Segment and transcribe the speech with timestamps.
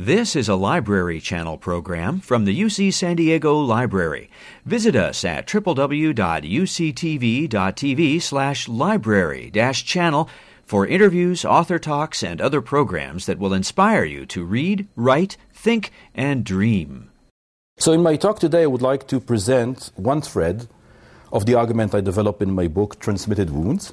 [0.00, 4.30] This is a Library Channel program from the UC San Diego Library.
[4.64, 6.22] Visit us at www.uctv.tv
[8.22, 10.30] slash library channel
[10.64, 15.92] for interviews, author talks, and other programs that will inspire you to read, write, think,
[16.14, 17.10] and dream.
[17.76, 20.66] So, in my talk today, I would like to present one thread
[21.30, 23.92] of the argument I develop in my book, Transmitted Wounds.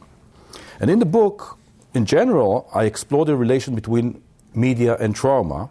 [0.80, 1.58] And in the book,
[1.94, 4.24] in general, I explore the relation between
[4.55, 5.70] media and trauma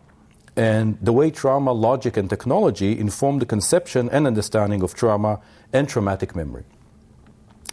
[0.57, 5.41] and the way trauma logic and technology inform the conception and understanding of trauma
[5.73, 6.65] and traumatic memory.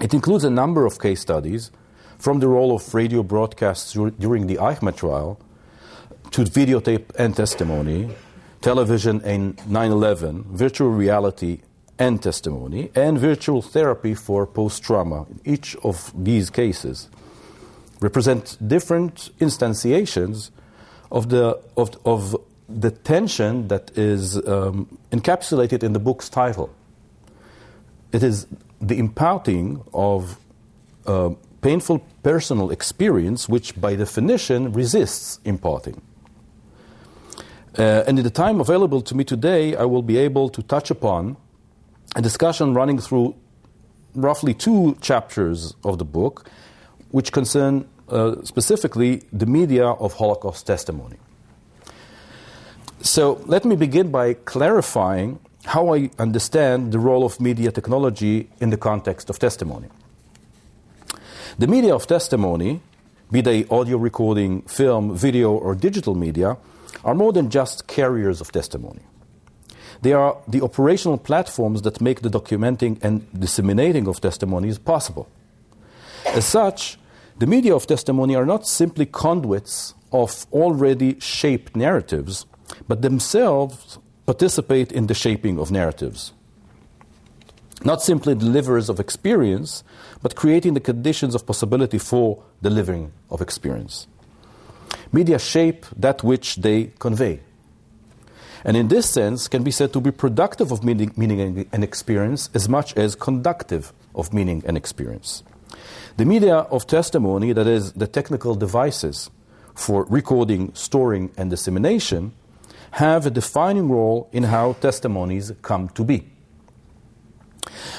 [0.01, 1.71] It includes a number of case studies
[2.17, 5.39] from the role of radio broadcasts during the Eichmann trial
[6.31, 8.09] to videotape and testimony,
[8.61, 11.61] television and 9 11, virtual reality
[11.99, 15.25] and testimony, and virtual therapy for post trauma.
[15.45, 17.09] Each of these cases
[17.99, 20.49] represent different instantiations
[21.11, 22.35] of the, of, of
[22.79, 26.69] the tension that is um, encapsulated in the book's title.
[28.11, 28.47] It is
[28.81, 30.37] the imparting of
[31.05, 36.01] uh, painful personal experience, which by definition resists imparting.
[37.77, 40.91] Uh, and in the time available to me today, I will be able to touch
[40.91, 41.37] upon
[42.15, 43.35] a discussion running through
[44.13, 46.49] roughly two chapters of the book,
[47.09, 51.17] which concern uh, specifically the media of Holocaust testimony.
[53.03, 58.69] So let me begin by clarifying how I understand the role of media technology in
[58.69, 59.89] the context of testimony.
[61.59, 62.79] The media of testimony,
[63.29, 66.55] be they audio recording, film, video, or digital media,
[67.03, 69.01] are more than just carriers of testimony.
[70.01, 75.27] They are the operational platforms that make the documenting and disseminating of testimonies possible.
[76.27, 76.97] As such,
[77.37, 82.45] the media of testimony are not simply conduits of already shaped narratives
[82.87, 86.33] but themselves participate in the shaping of narratives.
[87.83, 89.83] Not simply deliverers of experience,
[90.21, 94.07] but creating the conditions of possibility for delivering of experience.
[95.11, 97.41] Media shape that which they convey.
[98.63, 102.49] And in this sense, can be said to be productive of meaning, meaning and experience
[102.53, 105.43] as much as conductive of meaning and experience.
[106.15, 109.29] The media of testimony, that is, the technical devices
[109.75, 112.31] for recording, storing, and dissemination,
[112.93, 116.29] have a defining role in how testimonies come to be.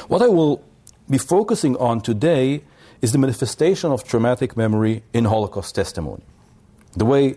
[0.06, 0.62] What I will
[1.10, 2.62] be focusing on today
[3.02, 6.22] is the manifestation of traumatic memory in Holocaust testimony.
[6.92, 7.34] The way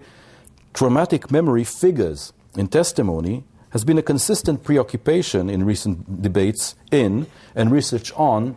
[0.75, 7.25] traumatic memory figures in testimony has been a consistent preoccupation in recent debates in
[7.55, 8.55] and research on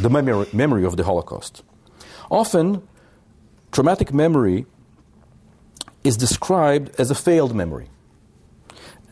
[0.00, 1.62] the memory, memory of the Holocaust.
[2.28, 2.82] Often,
[3.70, 4.66] traumatic memory
[6.02, 7.88] is described as a failed memory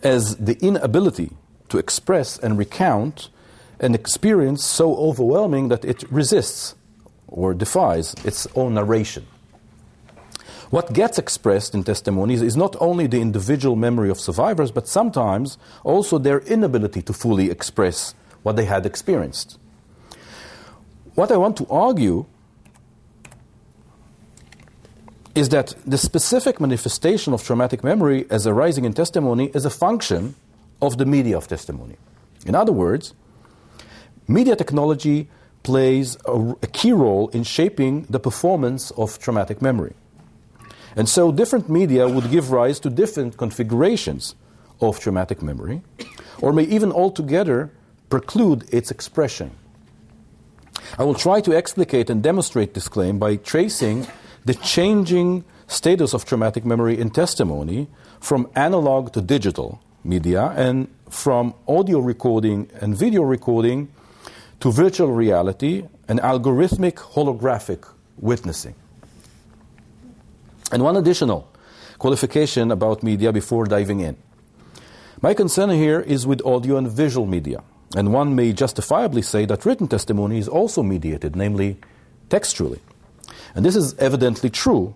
[0.03, 1.32] as the inability
[1.69, 3.28] to express and recount
[3.81, 6.75] an experience so overwhelming that it resists
[7.28, 9.26] or defies its own narration.
[10.70, 15.56] What gets expressed in testimonies is not only the individual memory of survivors, but sometimes
[15.82, 19.58] also their inability to fully express what they had experienced.
[21.14, 22.26] What I want to argue
[25.34, 30.34] is that the specific manifestation of traumatic memory as arising in testimony is a function
[30.80, 31.96] of the media of testimony.
[32.46, 33.14] In other words,
[34.26, 35.28] media technology
[35.62, 39.94] plays a, a, key role in shaping the performance of traumatic memory.
[40.96, 44.34] And so different media would give rise to different configurations
[44.80, 45.82] of traumatic memory,
[46.40, 47.70] or may even altogether
[48.08, 49.50] preclude its expression.
[50.98, 54.06] I will try to explicate and demonstrate this claim by tracing
[54.48, 57.86] the changing status of traumatic memory in testimony
[58.19, 63.92] from analog to digital media and from audio recording and video recording
[64.60, 68.75] to virtual reality and algorithmic holographic witnessing.
[70.72, 71.53] And one additional
[71.98, 74.17] qualification about media before diving in.
[75.20, 77.62] My concern here is with audio and visual media,
[77.94, 81.76] and one may justifiably say that written testimony is also mediated, namely
[82.31, 82.81] textually.
[83.58, 84.94] And this is evidently true.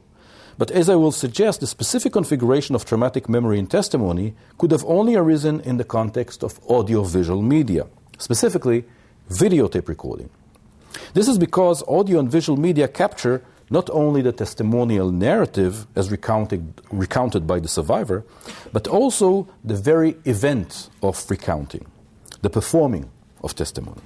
[0.57, 4.85] But as I will suggest, the specific configuration of traumatic memory in testimony could have
[4.85, 7.89] only arisen in the context of audiovisual media,
[8.19, 8.85] specifically
[9.29, 10.31] videotape recording.
[11.13, 16.81] This is because audio and visual media capture not only the testimonial narrative as recounted,
[16.93, 18.25] recounted by the survivor,
[18.73, 21.85] but also the very event of recounting,
[22.43, 23.11] the performing
[23.43, 24.03] of testimony.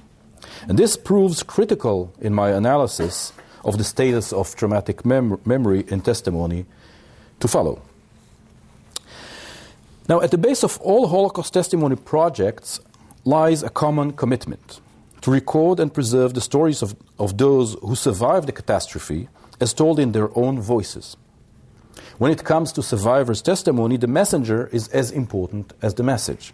[0.67, 3.33] And this proves critical in my analysis
[3.63, 6.65] of the status of traumatic mem- memory and testimony
[7.39, 7.81] to follow.
[10.09, 12.79] Now, at the base of all Holocaust testimony projects
[13.25, 14.79] lies a common commitment
[15.21, 19.27] to record and preserve the stories of, of those who survived the catastrophe
[19.59, 21.17] as told in their own voices.
[22.17, 26.53] When it comes to survivors' testimony, the messenger is as important as the message.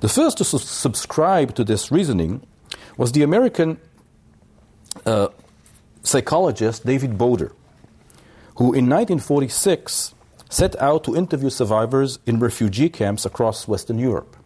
[0.00, 2.42] The first to su- subscribe to this reasoning
[2.96, 3.78] was the American
[5.04, 5.28] uh,
[6.02, 7.52] psychologist David Boder,
[8.56, 10.14] who in 1946
[10.48, 14.36] set out to interview survivors in refugee camps across Western Europe.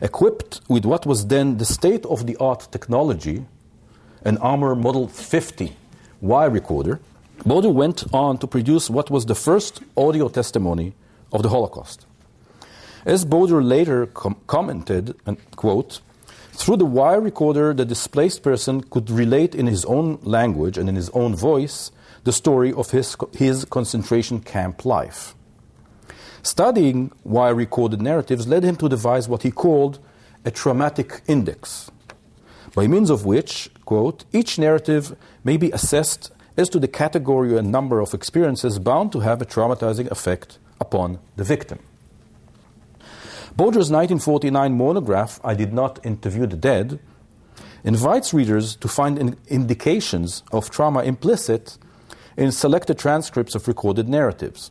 [0.00, 3.46] Equipped with what was then the state of the art technology,
[4.24, 5.76] an Armour Model 50
[6.20, 7.00] wire recorder,
[7.44, 10.94] Boder went on to produce what was the first audio testimony
[11.32, 12.06] of the Holocaust.
[13.04, 16.00] As Boder later com- commented, and quote,
[16.52, 20.94] through the wire recorder, the displaced person could relate in his own language and in
[20.94, 21.90] his own voice
[22.24, 25.34] the story of his, his concentration camp life.
[26.42, 29.98] Studying wire recorded narratives led him to devise what he called
[30.44, 31.90] a traumatic index,
[32.74, 37.72] by means of which, quote, each narrative may be assessed as to the category and
[37.72, 41.78] number of experiences bound to have a traumatizing effect upon the victim.
[43.54, 46.98] Boder's 1949 monograph, I Did Not Interview the Dead,
[47.84, 51.76] invites readers to find in indications of trauma implicit
[52.36, 54.70] in selected transcripts of recorded narratives.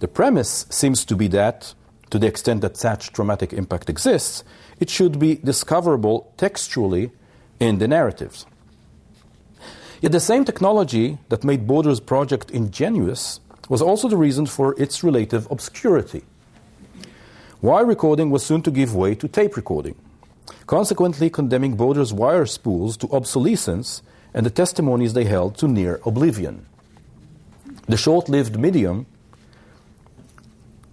[0.00, 1.72] The premise seems to be that,
[2.10, 4.44] to the extent that such traumatic impact exists,
[4.78, 7.10] it should be discoverable textually
[7.58, 8.44] in the narratives.
[10.02, 13.40] Yet the same technology that made Boder's project ingenious
[13.70, 16.24] was also the reason for its relative obscurity.
[17.64, 19.94] Wire recording was soon to give way to tape recording,
[20.66, 24.02] consequently condemning Boder's wire spools to obsolescence
[24.34, 26.66] and the testimonies they held to near oblivion.
[27.88, 29.06] The short lived medium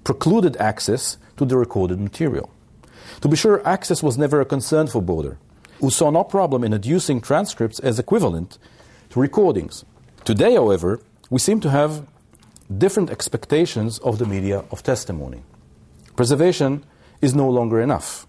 [0.06, 2.50] precluded access to the recorded material.
[3.19, 5.38] To be sure, access was never a concern for Boder,
[5.81, 8.57] who saw no problem in adducing transcripts as equivalent
[9.09, 9.83] to recordings.
[10.24, 12.07] Today, however, we seem to have
[12.77, 15.44] different expectations of the media of testimony.
[16.15, 16.83] Preservation
[17.21, 18.27] is no longer enough.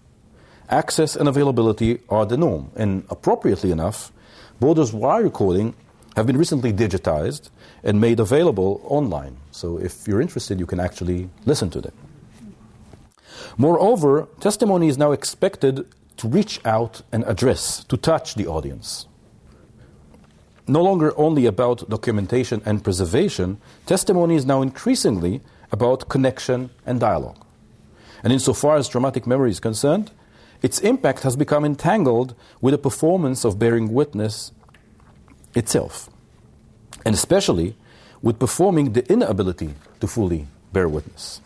[0.69, 4.11] Access and availability are the norm, and appropriately enough,
[4.59, 5.75] Boder's wire recording
[6.15, 7.49] have been recently digitized
[7.83, 9.37] and made available online.
[9.51, 11.93] So if you're interested, you can actually listen to them.
[13.57, 15.85] Moreover, testimony is now expected
[16.17, 19.07] to reach out and address, to touch the audience.
[20.67, 25.41] No longer only about documentation and preservation, testimony is now increasingly
[25.71, 27.42] about connection and dialogue.
[28.23, 30.11] And insofar as traumatic memory is concerned,
[30.61, 34.53] its impact has become entangled with the performance of bearing witness
[35.53, 36.09] itself,
[37.05, 37.75] and especially
[38.21, 41.41] with performing the inability to fully bear witness.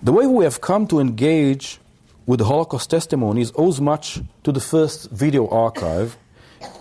[0.00, 1.80] The way we have come to engage
[2.24, 6.16] with the Holocaust testimonies owes much to the first video archive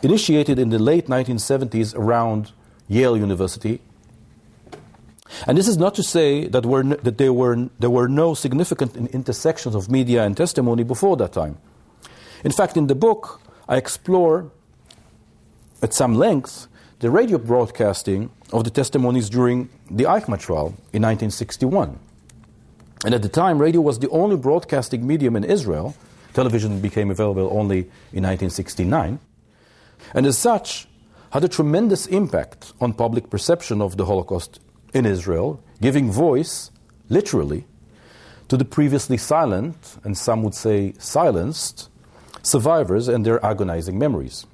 [0.03, 2.51] initiated in the late 1970s around
[2.87, 3.81] Yale University
[5.45, 8.95] and this is not to say that, were, that there, were, there were no significant
[9.13, 11.57] intersections of media and testimony before that time.
[12.43, 14.51] In fact, in the book, I explore
[15.81, 16.67] at some length
[16.99, 21.99] the radio broadcasting of the testimonies during the Eichmann trial in 1961.
[23.05, 25.95] And at the time, radio was the only broadcasting medium in Israel.
[26.33, 27.79] Television became available only
[28.11, 29.19] in 1969.
[30.13, 30.87] And as such,
[31.31, 34.59] had a tremendous impact on public perception of the Holocaust
[34.93, 36.71] in Israel, giving voice,
[37.09, 37.65] literally,
[38.47, 41.89] to the previously silent, and some would say silenced,
[42.41, 44.45] survivors and their agonizing memories.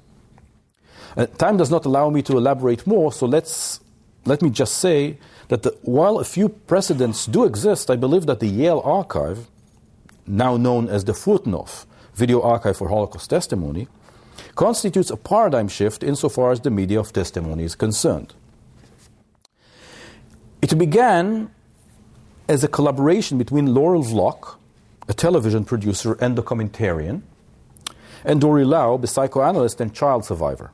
[1.16, 3.80] Uh, time does not allow me to elaborate more, so let's,
[4.24, 5.16] let me just say
[5.48, 9.46] that the, while a few precedents do exist, I believe that the Yale Archive,
[10.26, 13.86] now known as the Fortunoff Video Archive for Holocaust Testimony,
[14.56, 18.34] constitutes a paradigm shift insofar as the media of testimony is concerned.
[20.64, 21.50] It began
[22.48, 24.56] as a collaboration between Laurel Vlock,
[25.06, 27.20] a television producer and documentarian,
[28.24, 30.70] and Dori Laub, the psychoanalyst and child survivor.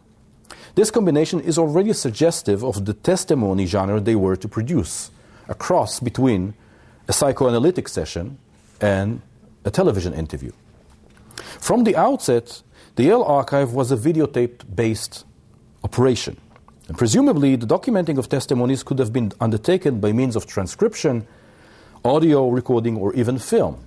[0.76, 5.10] This combination is already suggestive of the testimony genre they were to produce,
[5.48, 6.54] a cross between
[7.08, 8.38] a psychoanalytic session
[8.80, 9.20] and
[9.64, 10.52] a television interview.
[11.58, 12.62] From the outset,
[12.94, 15.24] the Yale Archive was a videotape based
[15.82, 16.36] operation.
[16.90, 21.24] And presumably, the documenting of testimonies could have been undertaken by means of transcription,
[22.04, 23.86] audio recording, or even film.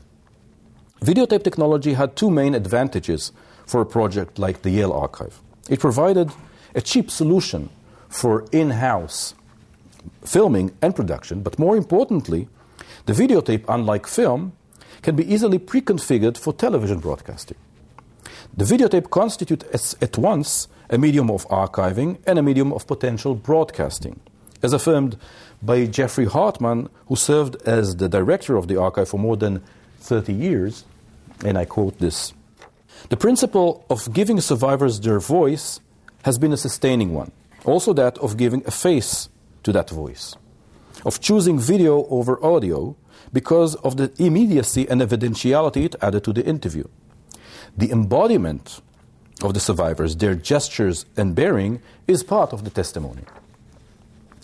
[1.01, 3.33] Videotape technology had two main advantages
[3.65, 5.41] for a project like the Yale Archive.
[5.69, 6.31] It provided
[6.75, 7.69] a cheap solution
[8.07, 9.33] for in house
[10.24, 12.48] filming and production, but more importantly,
[13.05, 14.53] The videotape, unlike film,
[15.01, 17.57] can be easily pre-configured for television broadcasting.
[18.55, 24.20] The videotape constitutes at once a medium of archiving and a medium of potential broadcasting,
[24.62, 25.18] as affirmed
[25.60, 29.64] by Geoffrey Hartman, who served as the director of the archive for more than
[30.02, 30.86] 30 years,
[31.44, 32.34] and I quote this
[33.10, 35.80] The principle of giving survivors their voice
[36.26, 37.32] has been a sustaining one,
[37.66, 39.30] also that of giving a face
[39.64, 40.36] to that voice,
[41.08, 42.96] of choosing video over audio
[43.34, 46.84] because of the immediacy and evidentiality it added to the interview.
[47.76, 48.80] The embodiment
[49.42, 53.24] of the survivors, their gestures and bearing, is part of the testimony.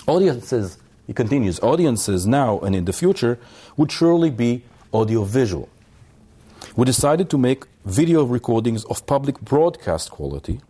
[0.07, 0.77] Audiences,
[1.07, 3.39] he continues, audiences now and in the future
[3.77, 5.69] would surely be audiovisual.
[6.75, 10.61] We decided to make video recordings of public broadcast quality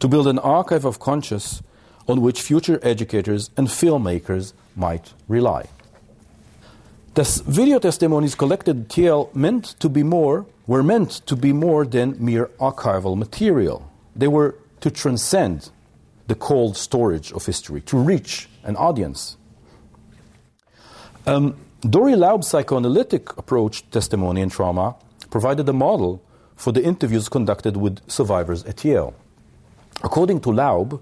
[0.00, 1.62] to build an archive of conscious
[2.08, 5.68] on which future educators and filmmakers might rely.
[7.14, 12.16] The video testimonies collected TL meant to be more were meant to be more than
[12.18, 13.90] mere archival material.
[14.16, 15.70] They were to transcend
[16.26, 19.36] the cold storage of history, to reach an audience.
[21.26, 24.96] Um, Dori Laub's psychoanalytic approach to testimony and trauma
[25.30, 26.22] provided a model
[26.56, 29.14] for the interviews conducted with survivors at Yale.
[30.02, 31.00] According to Laub,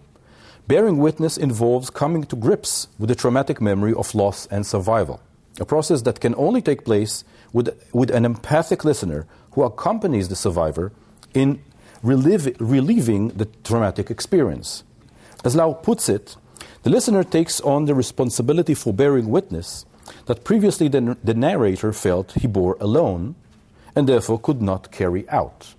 [0.66, 5.20] bearing witness involves coming to grips with the traumatic memory of loss and survival,
[5.60, 10.36] a process that can only take place with, with an empathic listener who accompanies the
[10.36, 10.92] survivor
[11.34, 11.62] in
[12.02, 14.84] relieving the traumatic experience.
[15.44, 16.36] As Laub puts it,
[16.82, 19.86] the listener takes on the responsibility for bearing witness
[20.26, 23.34] that previously the, the narrator felt he bore alone
[23.94, 25.74] and therefore could not carry out.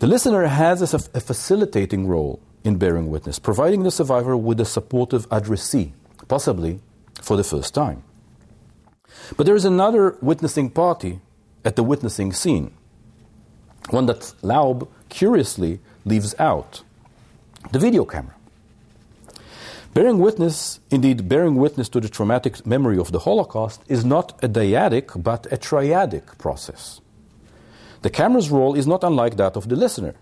[0.00, 4.64] The listener has a, a facilitating role in bearing witness, providing the survivor with a
[4.64, 5.92] supportive addressee,
[6.28, 6.80] possibly
[7.22, 8.02] for the first time.
[9.36, 11.20] But there is another witnessing party
[11.64, 12.72] at the witnessing scene,
[13.90, 16.82] one that Laub curiously leaves out
[17.72, 18.34] the video camera.
[19.92, 24.48] Bearing witness, indeed, bearing witness to the traumatic memory of the Holocaust is not a
[24.48, 27.00] dyadic but a triadic process.
[28.02, 30.14] The camera's role is not unlike that of the listener.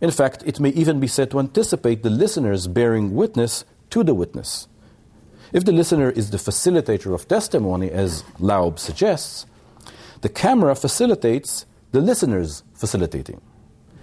[0.00, 4.14] In fact, it may even be said to anticipate the listener's bearing witness to the
[4.14, 4.68] witness.
[5.52, 9.46] If the listener is the facilitator of testimony, as Laub suggests,
[10.20, 13.40] the camera facilitates the listener's facilitating.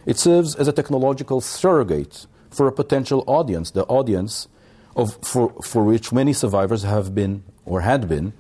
[0.05, 4.47] It serves as a technological surrogate for a potential audience, the audience
[4.95, 8.33] of, for, for which many survivors have been or had been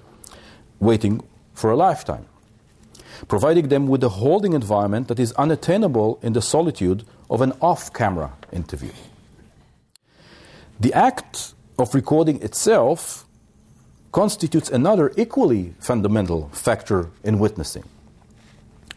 [0.79, 1.21] waiting
[1.53, 2.25] for a lifetime,
[3.27, 7.91] providing them with a holding environment that is unattainable in the solitude of an off
[7.93, 8.91] camera interview.
[10.79, 13.24] The act of recording itself
[14.15, 17.83] constitutes another equally fundamental factor in witnessing.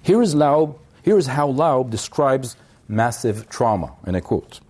[0.00, 2.54] Here is, Laub, here is how Laub describes
[2.86, 4.60] massive trauma, and I quote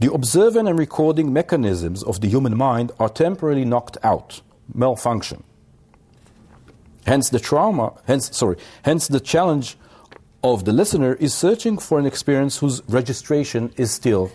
[0.00, 4.40] The observing and recording mechanisms of the human mind are temporarily knocked out,
[4.72, 5.42] malfunction.
[7.06, 9.76] Hence the trauma, hence, sorry, hence the challenge
[10.42, 14.32] of the listener is searching for an experience whose registration is still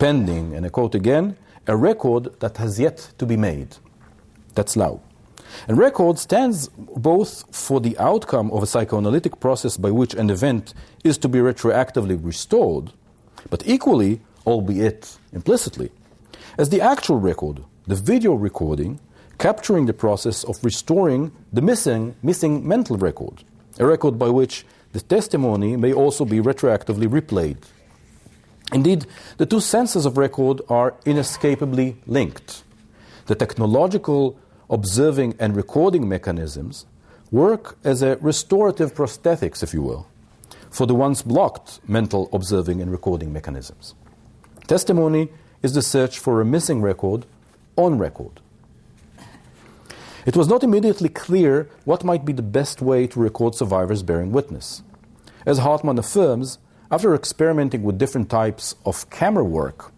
[0.00, 0.52] pending.
[0.52, 1.36] And I quote again
[1.68, 3.76] a record that has yet to be made.
[4.56, 5.00] That's Laub.
[5.68, 10.74] And record stands both for the outcome of a psychoanalytic process by which an event
[11.04, 12.92] is to be retroactively restored,
[13.48, 15.90] but equally, albeit implicitly,
[16.58, 18.98] as the actual record, the video recording,
[19.38, 23.44] capturing the process of restoring the missing, missing mental record,
[23.78, 27.58] a record by which the testimony may also be retroactively replayed.
[28.72, 32.64] Indeed, the two senses of record are inescapably linked.
[33.26, 34.38] The technological
[34.70, 36.86] observing and recording mechanisms
[37.30, 40.06] work as a restorative prosthetics, if you will,
[40.70, 43.94] for the once blocked mental observing and recording mechanisms.
[44.66, 45.28] Testimony
[45.62, 47.24] is the search for a missing record
[47.76, 48.40] on record.
[50.24, 54.32] It was not immediately clear what might be the best way to record survivors bearing
[54.32, 54.82] witness.
[55.46, 56.58] As Hartman affirms,
[56.90, 59.92] after experimenting with different types of camera work,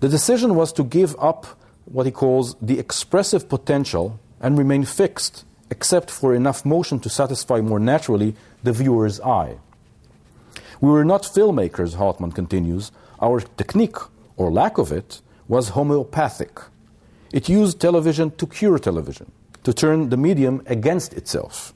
[0.00, 1.46] the decision was to give up
[1.84, 7.60] what he calls the expressive potential and remain fixed, except for enough motion to satisfy
[7.60, 9.56] more naturally the viewer's eye.
[10.80, 12.90] We were not filmmakers, Hartman continues.
[13.20, 13.96] Our technique,
[14.36, 16.60] or lack of it, was homeopathic.
[17.32, 19.30] It used television to cure television
[19.64, 21.72] to turn the medium against itself,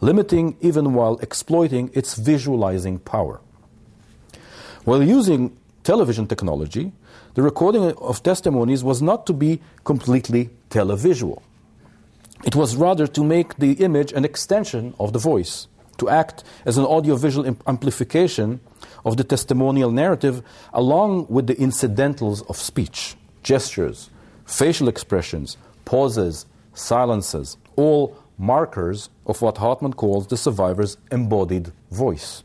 [0.00, 3.40] limiting even while exploiting its visualizing power.
[4.84, 6.92] While using television technology,
[7.34, 11.42] the recording of testimonies was not to be completely televisual.
[12.44, 15.68] It was rather to make the image an extension of the voice,
[15.98, 18.60] to act as an audiovisual amplification
[19.04, 24.10] of the testimonial narrative along with the incidentals of speech, gestures,
[24.46, 32.42] facial expressions, pauses, silences, all markers of what Hartman calls the survivor's embodied voice.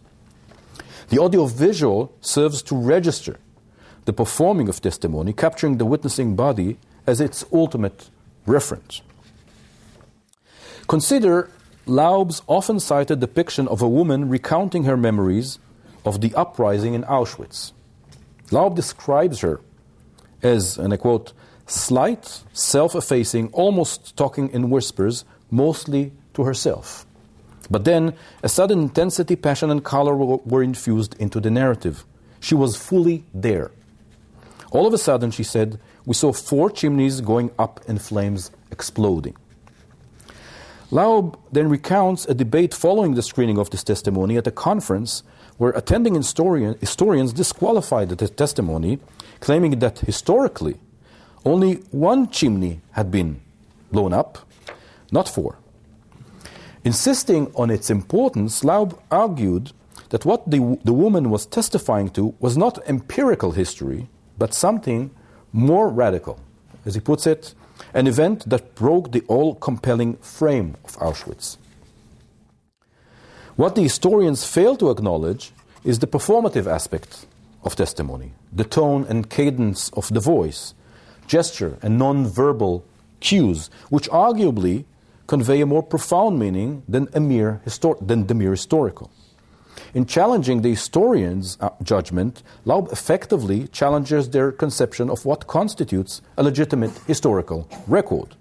[1.07, 3.39] The audiovisual serves to register
[4.05, 8.09] the performing of testimony, capturing the witnessing body as its ultimate
[8.45, 9.01] reference.
[10.87, 11.49] Consider
[11.85, 15.59] Laub's often cited depiction of a woman recounting her memories
[16.03, 17.73] of the uprising in Auschwitz.
[18.51, 19.61] Laub describes her
[20.43, 21.33] as, and I quote,
[21.65, 27.05] slight, self effacing, almost talking in whispers, mostly to herself.
[27.69, 32.05] But then a sudden intensity, passion, and color were infused into the narrative.
[32.39, 33.71] She was fully there.
[34.75, 39.37] All of a sudden, she said, we saw four chimneys going up in flames exploding.
[40.91, 45.23] Laub then recounts a debate following the screening of this testimony at a conference
[45.57, 48.99] where attending historian, historians disqualified the testimony,
[49.39, 50.75] claiming that historically
[51.45, 53.39] only one chimney had been
[53.93, 54.39] blown up,
[55.09, 55.57] not four.
[56.83, 59.71] Insisting on its importance, Laub argued
[60.09, 65.11] that what the, the woman was testifying to was not empirical history, but something
[65.51, 66.39] more radical.
[66.85, 67.53] As he puts it,
[67.93, 71.57] an event that broke the all compelling frame of Auschwitz.
[73.55, 75.51] What the historians fail to acknowledge
[75.83, 77.25] is the performative aspect
[77.63, 80.73] of testimony, the tone and cadence of the voice,
[81.27, 82.83] gesture and non-verbal
[83.19, 84.85] cues, which arguably
[85.27, 87.61] convey a more profound meaning than, a mere
[88.01, 89.09] than the mere historical.
[89.95, 96.43] In challenging the historian's uh, judgment, Laub effectively challenges their conception of what constitutes a
[96.43, 98.35] legitimate historical record,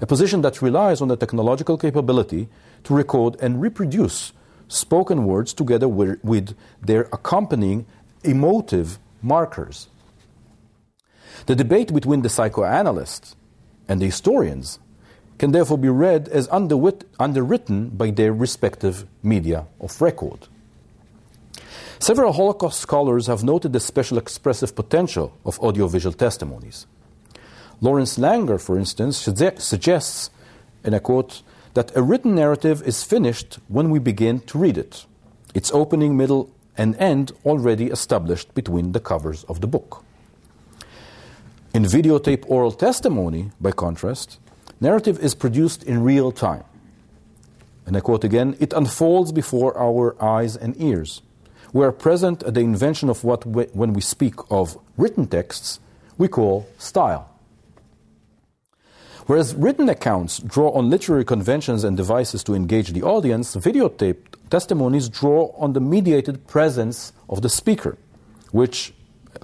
[0.00, 2.48] a position that relies on the technological capability
[2.84, 4.32] to record and reproduce
[4.68, 7.84] spoken words together with, with their accompanying
[8.22, 9.88] emotive markers.
[11.46, 13.34] The debate between the psychoanalysts
[13.88, 14.78] and the historians
[15.38, 20.46] can therefore be read as underwritten by their respective media of record.
[22.02, 26.84] Several Holocaust scholars have noted the special expressive potential of audiovisual testimonies.
[27.80, 30.30] Lawrence Langer, for instance, suggests,
[30.82, 31.42] and I quote,
[31.74, 35.06] that a written narrative is finished when we begin to read it,
[35.54, 40.02] its opening, middle, and end already established between the covers of the book.
[41.72, 44.40] In videotape oral testimony, by contrast,
[44.80, 46.64] Narrative is produced in real time.
[47.86, 51.22] And I quote again it unfolds before our eyes and ears.
[51.72, 55.80] We are present at the invention of what, we, when we speak of written texts,
[56.18, 57.30] we call style.
[59.26, 65.08] Whereas written accounts draw on literary conventions and devices to engage the audience, videotaped testimonies
[65.08, 67.96] draw on the mediated presence of the speaker,
[68.50, 68.92] which,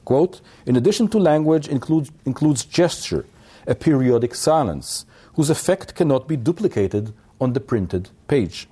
[0.04, 3.24] quote, in addition to language, includes, includes gesture,
[3.66, 8.68] a periodic silence, whose effect cannot be duplicated on the printed page.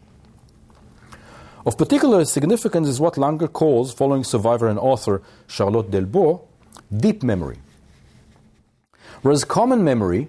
[1.66, 6.42] Of particular significance is what Langer calls, following survivor and author Charlotte Delbo,
[6.96, 7.59] deep memory.
[9.22, 10.29] Whereas common memory,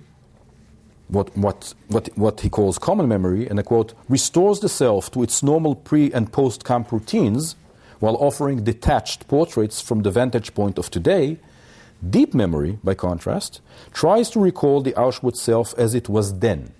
[1.10, 5.21] what, what, what, what he calls common memory, and I quote, restores the self to
[5.21, 7.56] its normal pre and post camp routines
[8.00, 11.38] while offering detached portraits from the vantage point of today,
[12.08, 13.60] Deep memory, by contrast,
[13.91, 16.71] tries to recall the Auschwitz self as it was then.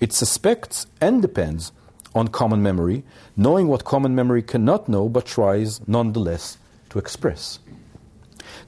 [0.00, 1.72] It suspects and depends
[2.14, 3.04] on common memory,
[3.36, 6.58] knowing what common memory cannot know but tries nonetheless
[6.90, 7.60] to express.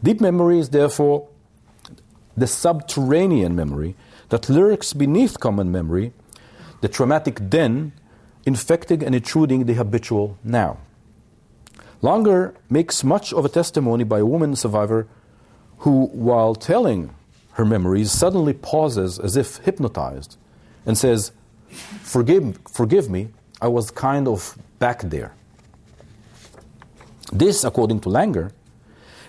[0.02, 1.28] Deep memory is therefore
[2.37, 3.94] the subterranean memory
[4.31, 6.12] that lurks beneath common memory,
[6.81, 7.92] the traumatic then
[8.46, 10.78] infecting and intruding the habitual now.
[12.02, 15.07] Langer makes much of a testimony by a woman survivor
[15.78, 17.14] who, while telling
[17.52, 20.37] her memories, suddenly pauses as if hypnotized
[20.85, 21.33] and says,
[21.72, 23.28] Forgive, forgive me,
[23.61, 25.35] I was kind of back there.
[27.32, 28.52] This, according to Langer,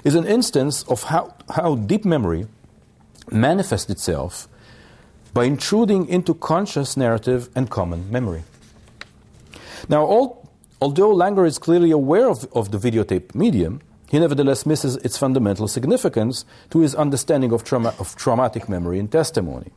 [0.03, 2.47] is an instance of how, how deep memory
[3.31, 4.47] manifests itself
[5.33, 8.43] by intruding into conscious narrative and common memory.
[9.87, 10.49] Now, all,
[10.81, 15.67] although Langer is clearly aware of, of the videotape medium, he nevertheless misses its fundamental
[15.67, 19.71] significance to his understanding of, trauma, of traumatic memory and testimony.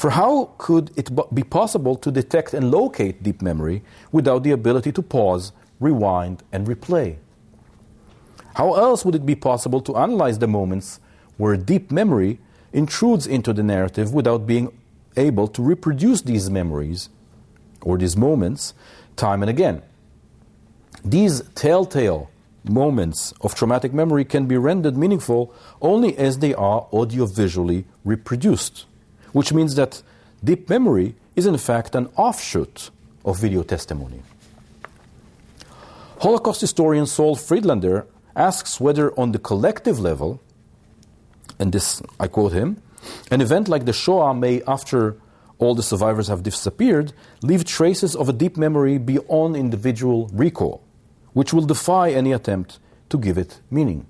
[0.00, 4.92] For how could it be possible to detect and locate deep memory without the ability
[4.92, 7.18] to pause, rewind, and replay?
[8.54, 11.00] How else would it be possible to analyze the moments
[11.36, 12.38] where deep memory
[12.72, 14.72] intrudes into the narrative without being
[15.18, 17.10] able to reproduce these memories
[17.82, 18.72] or these moments
[19.16, 19.82] time and again.
[21.04, 22.30] These telltale
[22.64, 28.86] moments of traumatic memory can be rendered meaningful only as they are audiovisually reproduced,
[29.32, 30.02] which means that
[30.42, 32.90] deep memory is in fact an offshoot
[33.24, 34.22] of video testimony.
[36.20, 40.40] Holocaust historian Saul Friedlander asks whether, on the collective level,
[41.58, 42.82] and this I quote him,
[43.30, 45.16] an event like the Shoah may, after
[45.58, 47.12] all the survivors have disappeared,
[47.42, 50.82] leave traces of a deep memory beyond individual recall
[51.32, 54.06] which will defy any attempt to give it meaning.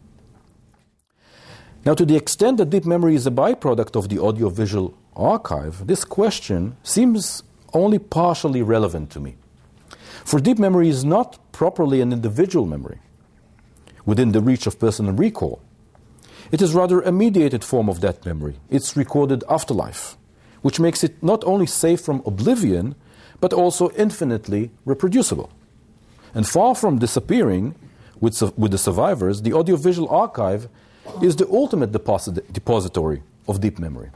[1.85, 6.05] Now, to the extent that deep memory is a byproduct of the audiovisual archive, this
[6.05, 7.42] question seems
[7.73, 9.37] only partially relevant to me.
[10.25, 12.99] For deep memory is not properly an individual memory
[14.05, 15.61] within the reach of personal recall.
[16.51, 20.16] It is rather a mediated form of that memory, its recorded afterlife,
[20.62, 22.94] which makes it not only safe from oblivion,
[23.40, 25.51] but also infinitely reproducible.
[26.35, 27.75] And far from disappearing
[28.20, 30.68] with, with the survivors, the audiovisual archive
[31.23, 34.11] is the ultimate deposit, depository of deep memory.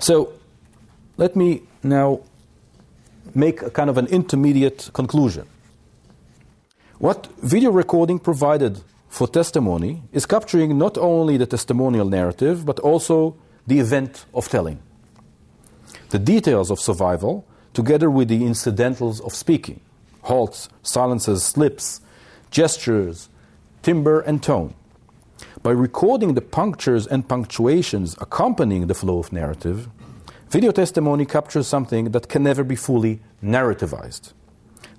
[0.00, 0.32] So
[1.16, 2.20] let me now
[3.34, 5.46] make a kind of an intermediate conclusion.
[6.98, 13.36] What video recording provided for testimony is capturing not only the testimonial narrative, but also
[13.66, 14.78] the event of telling.
[16.10, 19.80] The details of survival, together with the incidentals of speaking
[20.22, 22.00] halts, silences, slips,
[22.50, 23.28] gestures,
[23.82, 24.74] timbre, and tone.
[25.62, 29.88] By recording the punctures and punctuations accompanying the flow of narrative,
[30.50, 34.32] video testimony captures something that can never be fully narrativized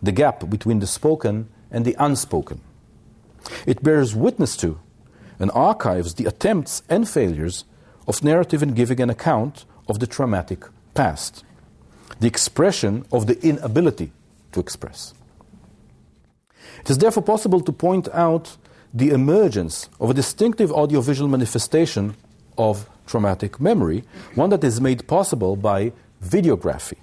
[0.02, 2.62] the gap between the spoken and the unspoken.
[3.65, 4.80] It bears witness to
[5.38, 7.65] and archives the attempts and failures
[8.08, 11.43] of narrative in giving an account of the traumatic past,
[12.21, 14.13] the expression of the inability
[14.54, 15.13] to express.
[16.80, 18.58] It is therefore possible to point out
[18.93, 22.15] the emergence of a distinctive audiovisual manifestation
[22.58, 24.03] of traumatic memory,
[24.36, 25.91] one that is made possible by
[26.23, 26.97] videography.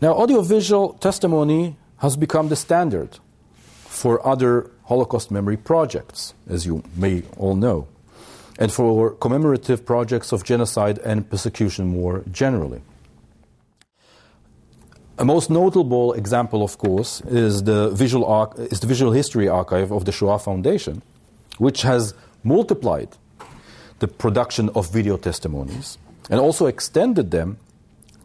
[0.00, 3.18] Now, audiovisual testimony has become the standard
[3.84, 7.86] for other Holocaust memory projects, as you may all know,
[8.58, 12.82] and for commemorative projects of genocide and persecution more generally.
[15.18, 20.06] A most notable example, of course, is the visual, is the visual history archive of
[20.06, 21.02] the Shoah Foundation,
[21.58, 23.08] which has multiplied
[23.98, 25.98] the production of video testimonies
[26.30, 27.58] and also extended them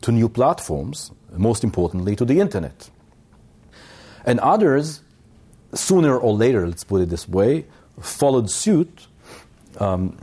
[0.02, 2.90] to new platforms, most importantly to the internet.
[4.26, 5.02] And others,
[5.74, 7.66] sooner or later, let's put it this way,
[8.00, 9.08] followed suit.
[9.80, 10.18] Um,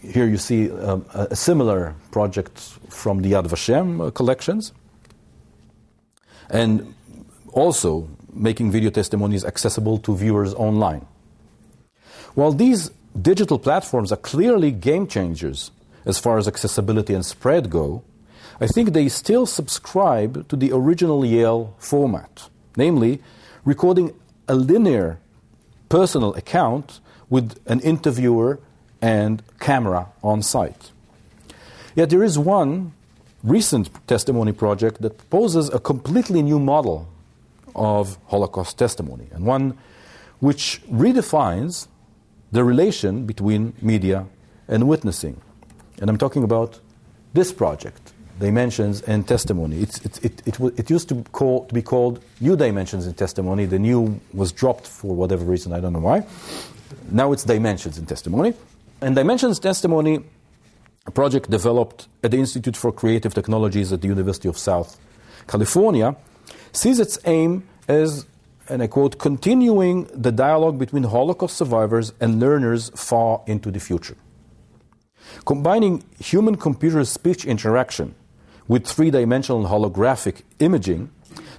[0.00, 4.72] here you see um, a similar project from the Yad Vashem uh, collections
[6.50, 6.94] and
[7.52, 11.06] also making video testimonies accessible to viewers online.
[12.34, 15.70] While these digital platforms are clearly game changers
[16.04, 18.02] as far as accessibility and spread go,
[18.60, 23.20] I think they still subscribe to the original Yale format, namely,
[23.64, 24.14] recording
[24.48, 25.18] a linear
[25.88, 28.60] personal account with an interviewer
[29.00, 30.90] and camera on site.
[31.94, 32.92] Yet there is one
[33.42, 37.08] recent testimony project that proposes a completely new model
[37.74, 39.78] of Holocaust testimony, and one
[40.40, 41.88] which redefines
[42.52, 44.26] the relation between media
[44.68, 45.40] and witnessing.
[46.00, 46.80] And I'm talking about
[47.34, 49.80] this project, Dimensions and Testimony.
[49.80, 53.66] It's, it, it, it, it, used to, call, to be called New Dimensions in Testimony.
[53.66, 56.26] The new was dropped for whatever reason, I don't know why.
[57.10, 58.54] Now it's Dimensions in Testimony.
[59.00, 60.24] And Dimensions Testimony
[61.08, 65.00] a project developed at the Institute for Creative Technologies at the University of South
[65.46, 66.14] California,
[66.72, 68.26] sees its aim as,
[68.68, 74.18] and I quote, continuing the dialogue between Holocaust survivors and learners far into the future.
[75.46, 78.14] Combining human computer speech interaction
[78.68, 81.10] with three dimensional holographic imaging,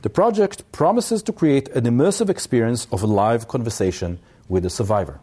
[0.04, 5.20] the project promises to create an immersive experience of a live conversation with a survivor.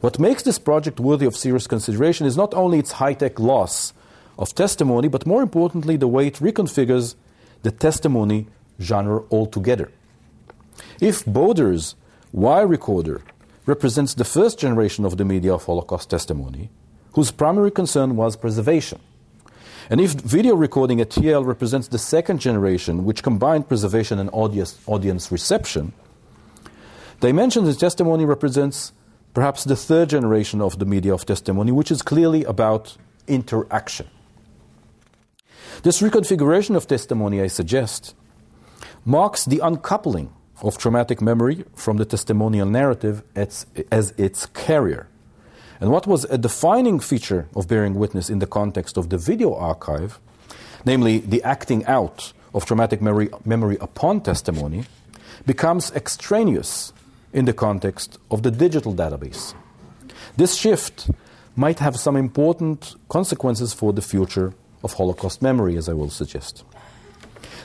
[0.00, 3.92] What makes this project worthy of serious consideration is not only its high tech loss
[4.38, 7.16] of testimony, but more importantly, the way it reconfigures
[7.62, 8.46] the testimony
[8.80, 9.92] genre altogether.
[11.00, 11.94] If Boder's
[12.32, 13.20] wire recorder
[13.66, 16.70] represents the first generation of the media of Holocaust testimony,
[17.12, 19.00] whose primary concern was preservation,
[19.90, 24.78] and if video recording at Yale represents the second generation, which combined preservation and audience,
[24.86, 25.92] audience reception,
[27.20, 28.92] Dimensions in Testimony represents
[29.34, 34.06] perhaps the third generation of the media of testimony, which is clearly about interaction.
[35.82, 38.14] This reconfiguration of testimony, I suggest,
[39.04, 45.08] marks the uncoupling of traumatic memory from the testimonial narrative as, as its carrier.
[45.80, 49.54] And what was a defining feature of bearing witness in the context of the video
[49.54, 50.20] archive,
[50.84, 54.84] namely the acting out of traumatic memory, memory upon testimony,
[55.46, 56.92] becomes extraneous
[57.32, 59.54] in the context of the digital database.
[60.36, 61.10] This shift
[61.56, 66.64] might have some important consequences for the future of Holocaust memory, as I will suggest.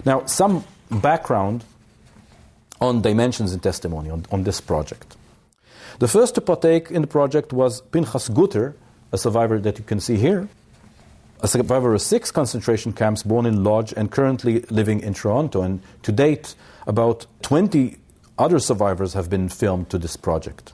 [0.03, 1.63] Now, some background
[2.81, 5.15] on dimensions in testimony on, on this project.
[5.99, 8.75] The first to partake in the project was Pinchas Gutter,
[9.11, 10.49] a survivor that you can see here,
[11.41, 15.61] a survivor of six concentration camps born in Lodz and currently living in Toronto.
[15.61, 17.97] And to date, about 20
[18.37, 20.73] other survivors have been filmed to this project.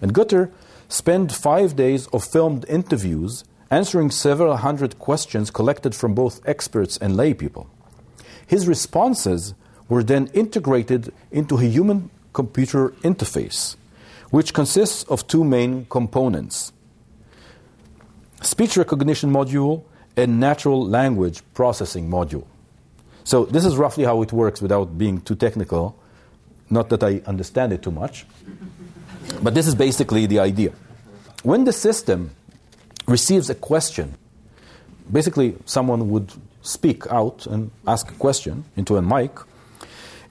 [0.00, 0.50] And Gutter
[0.88, 7.14] spent five days of filmed interviews answering several hundred questions collected from both experts and
[7.14, 7.66] laypeople.
[8.46, 9.54] His responses
[9.88, 13.76] were then integrated into a human computer interface,
[14.30, 16.72] which consists of two main components
[18.42, 19.82] speech recognition module
[20.16, 22.44] and natural language processing module.
[23.24, 25.98] So, this is roughly how it works without being too technical.
[26.68, 28.26] Not that I understand it too much,
[29.42, 30.72] but this is basically the idea.
[31.42, 32.30] When the system
[33.06, 34.14] receives a question,
[35.10, 39.30] basically, someone would speak out and ask a question into a mic.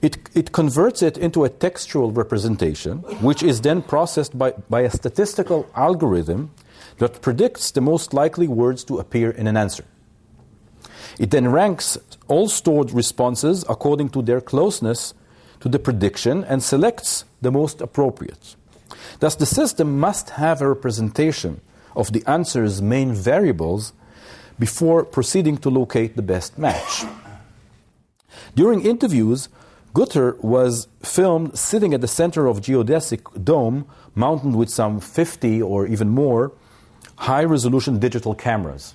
[0.02, 4.90] It, it converts it into a textual representation, which is then processed by, by a
[4.90, 6.50] statistical algorithm
[6.98, 9.84] that predicts the most likely words to appear in an answer.
[11.18, 11.96] It then ranks
[12.28, 15.14] all stored responses according to their closeness
[15.60, 18.56] to the prediction and selects the most appropriate.
[19.20, 21.60] Thus, the system must have a representation
[21.94, 23.92] of the answer's main variables
[24.58, 27.04] before proceeding to locate the best match.
[28.54, 29.48] During interviews,
[29.94, 35.86] Gutter was filmed sitting at the center of geodesic dome mounted with some 50 or
[35.86, 36.52] even more
[37.16, 38.94] high resolution digital cameras.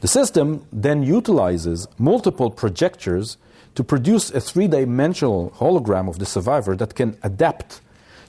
[0.00, 3.36] The system then utilizes multiple projectors
[3.80, 7.80] to produce a three dimensional hologram of the survivor that can adapt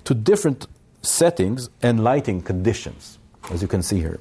[0.06, 0.66] to different
[1.02, 3.20] settings and lighting conditions,
[3.52, 4.18] as you can see here.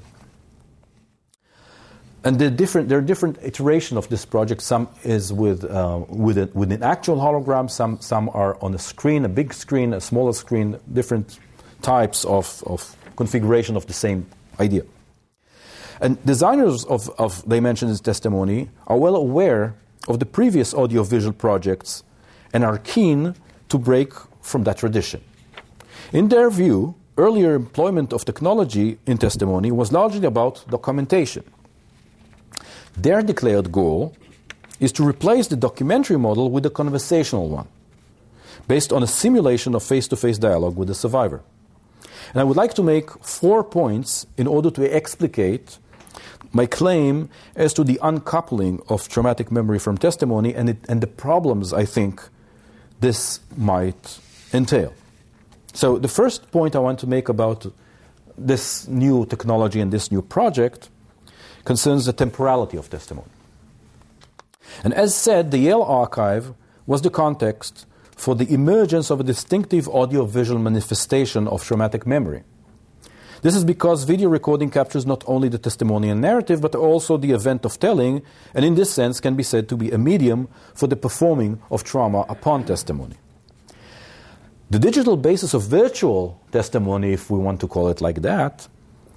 [2.25, 4.61] And the different, there are different iterations of this project.
[4.61, 8.79] Some is with, uh, with, a, with an actual hologram, some, some are on a
[8.81, 11.39] screen, a big screen, a smaller screen, different
[11.81, 14.27] types of, of configuration of the same
[14.59, 14.83] idea.
[16.01, 19.77] And designers of, of Dimensions testimony are well aware
[20.11, 22.03] of the previous audiovisual projects
[22.53, 23.37] and are keen
[23.69, 25.23] to break from that tradition.
[26.13, 31.45] In their view, earlier employment of technology in testimony was largely about documentation.
[32.97, 34.17] Their declared goal
[34.81, 37.69] is to replace the documentary model with a conversational one,
[38.67, 41.41] based on a simulation of face to face dialogue with the survivor.
[42.33, 45.79] And I would like to make four points in order to explicate
[46.53, 51.07] my claim as to the uncoupling of traumatic memory from testimony and, it, and the
[51.07, 52.23] problems I think
[53.01, 54.19] this might
[54.53, 54.93] entail.
[55.73, 57.67] So, the first point I want to make about
[58.37, 60.89] this new technology and this new project
[61.65, 63.29] concerns the temporality of testimony.
[64.83, 66.55] And as said, the Yale archive
[66.87, 67.87] was the context
[68.17, 72.43] for the emergence of a distinctive audiovisual manifestation of traumatic memory.
[73.43, 77.65] This is because video recording captures not only the testimonial narrative, but also the event
[77.65, 78.23] of telling,
[78.55, 81.83] and in this sense can be said to be a medium for the performing of
[81.83, 83.17] trauma upon testimony.
[84.69, 88.69] The digital basis of virtual testimony, if we want to call it like that,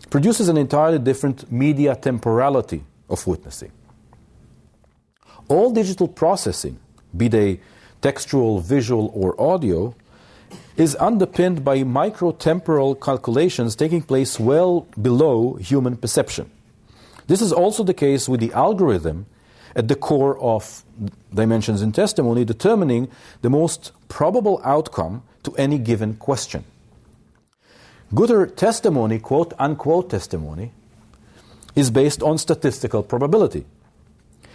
[0.09, 3.71] produces an entirely different media temporality of witnessing.
[5.49, 6.79] All digital processing,
[7.15, 7.59] be they
[8.01, 9.93] textual, visual, or audio,
[10.75, 16.49] is underpinned by microtemporal calculations taking place well below human perception.
[17.27, 19.25] This is also the case with the algorithm
[19.75, 20.83] at the core of
[21.33, 23.09] dimensions in testimony, determining
[23.41, 26.63] the most probable outcome to any given question.
[28.13, 30.71] Gutter testimony, quote unquote testimony,
[31.75, 33.65] is based on statistical probability.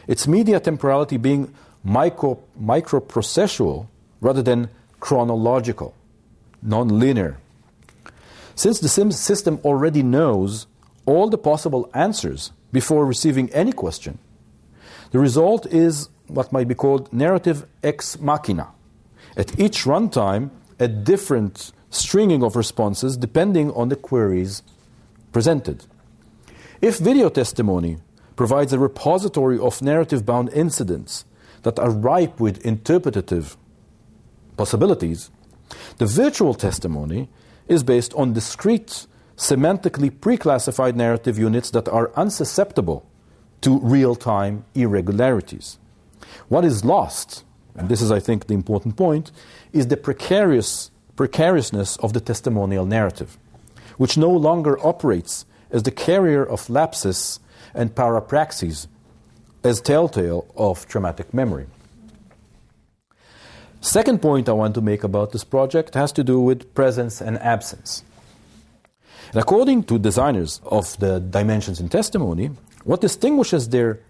[0.07, 1.53] Its media temporality being
[1.83, 3.89] micro, microprocessual
[4.21, 4.69] rather than
[5.01, 5.95] chronological,
[6.63, 7.39] non-linear.
[8.55, 10.67] Since the system already knows
[11.07, 14.19] all the possible answers before receiving any question,
[15.11, 18.69] the result is what might be called narrative ex machina.
[19.37, 24.63] At each runtime, a different stringing of responses depending on the queries
[25.33, 25.87] presented.
[26.81, 27.99] If video testimony
[28.37, 31.25] provides a repository of narrative bound incidents
[31.63, 33.57] that are ripe with interpretative
[34.57, 35.31] possibilities,
[35.99, 37.29] the virtual testimony
[37.67, 39.07] is based on discrete,
[39.37, 43.03] semantically pre-classified narrative units that are unsusceptible
[43.61, 45.79] to real-time irregularities.
[46.49, 49.31] What is lost, and this is, I think, the important point,
[49.73, 53.37] is the precarious, precariousness of the testimonial narrative,
[53.97, 57.41] which no longer operates as the carrier of lapses
[57.75, 58.87] and parapraxis
[59.65, 61.67] as telltale of traumatic memory.
[63.81, 67.39] Second point I want to make about this project has to do with presence and
[67.39, 68.03] absence.
[69.33, 72.51] And according to designers of the dimensions in testimony,
[72.85, 74.01] what distinguishes their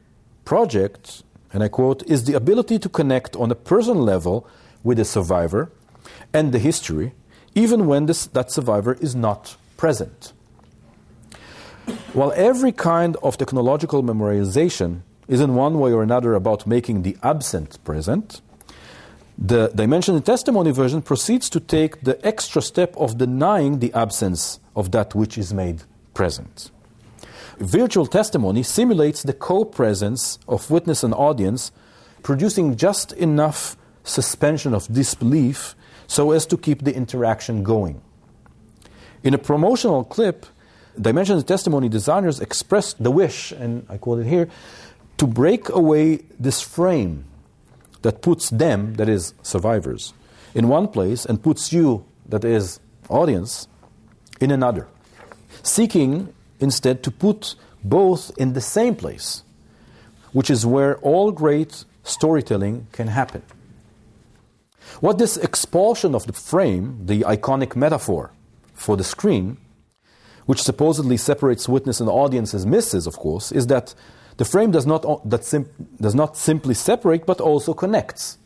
[0.45, 4.47] project, and I quote, is the ability to connect on a personal level
[4.83, 5.71] with the survivor
[6.33, 7.13] and the history,
[7.55, 10.33] even when this, that survivor is not present.
[12.13, 17.17] While every kind of technological memorization is in one way or another about making the
[17.23, 18.41] absent present,
[19.39, 24.59] the dimension in testimony version proceeds to take the extra step of denying the absence
[24.75, 26.73] of that which is made present.
[27.59, 31.71] Virtual testimony simulates the co presence of witness and audience,
[32.25, 35.77] producing just enough suspension of disbelief
[36.09, 38.01] so as to keep the interaction going.
[39.23, 40.47] In a promotional clip,
[41.01, 44.49] Dimension Testimony designers expressed the wish, and I quote it here,
[45.19, 47.28] to break away this frame
[48.03, 50.15] that puts them, that is, survivors,
[50.55, 53.69] in one place and puts you, that is, audience,
[54.41, 54.87] in another.
[55.63, 59.43] Seeking instead to put both in the same place,
[60.33, 63.43] which is where all great storytelling can happen.
[65.01, 68.33] What this expulsion of the frame, the iconic metaphor
[68.75, 69.59] for the screen,
[70.47, 73.95] which supposedly separates witness and audience misses, of course, is that
[74.39, 75.69] the frame does not, that sim-
[76.01, 78.39] does not simply separate, but also connects.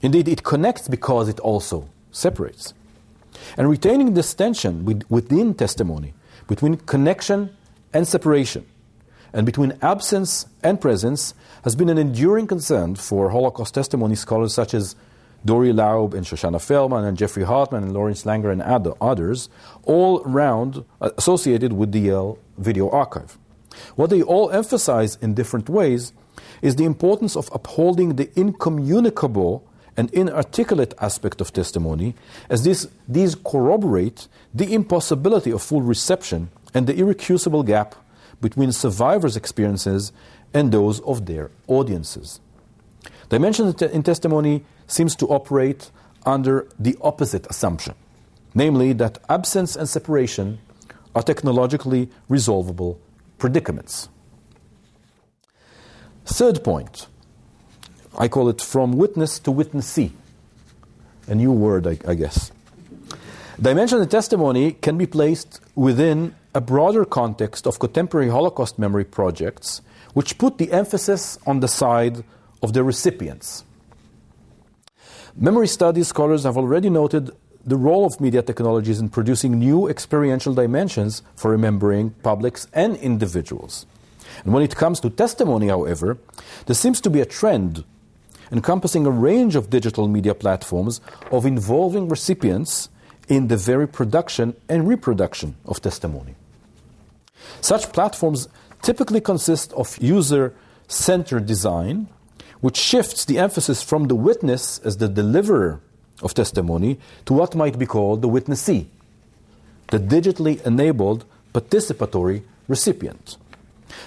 [0.00, 2.74] Indeed, it connects because it also separates.
[3.56, 6.14] And retaining this tension with, within testimony,
[6.48, 7.54] between connection
[7.92, 8.66] and separation,
[9.34, 14.74] and between absence and presence, has been an enduring concern for Holocaust testimony scholars such
[14.74, 14.96] as
[15.44, 18.62] Dori Laub and Shoshana Felman and Geoffrey Hartman and Lawrence Langer and
[19.00, 19.48] others,
[19.84, 23.38] all round uh, associated with the Yale Video Archive.
[23.96, 26.12] What they all emphasize in different ways
[26.60, 29.64] is the importance of upholding the incommunicable
[29.96, 32.14] and inarticulate aspect of testimony,
[32.48, 37.94] as these, these corroborate the impossibility of full reception and the irrecusable gap
[38.40, 40.12] between survivors' experiences
[40.54, 42.40] and those of their audiences.
[43.28, 45.90] Dimension in testimony seems to operate
[46.24, 47.94] under the opposite assumption,
[48.54, 50.58] namely that absence and separation
[51.14, 52.98] are technologically resolvable
[53.42, 54.08] predicaments.
[56.24, 57.08] Third point,
[58.16, 60.12] I call it from witness to witnessee.
[61.26, 62.52] A new word, I, I guess.
[63.60, 69.82] Dimension of testimony can be placed within a broader context of contemporary Holocaust memory projects,
[70.14, 72.22] which put the emphasis on the side
[72.62, 73.64] of the recipients.
[75.34, 77.32] Memory studies scholars have already noted
[77.64, 83.86] the role of media technologies in producing new experiential dimensions for remembering publics and individuals.
[84.44, 86.18] And when it comes to testimony, however,
[86.66, 87.84] there seems to be a trend
[88.50, 92.90] encompassing a range of digital media platforms of involving recipients
[93.28, 96.34] in the very production and reproduction of testimony.
[97.60, 98.48] Such platforms
[98.82, 100.54] typically consist of user
[100.86, 102.08] centered design,
[102.60, 105.80] which shifts the emphasis from the witness as the deliverer
[106.22, 108.86] of testimony to what might be called the witnessee,
[109.88, 113.36] the digitally enabled participatory recipient.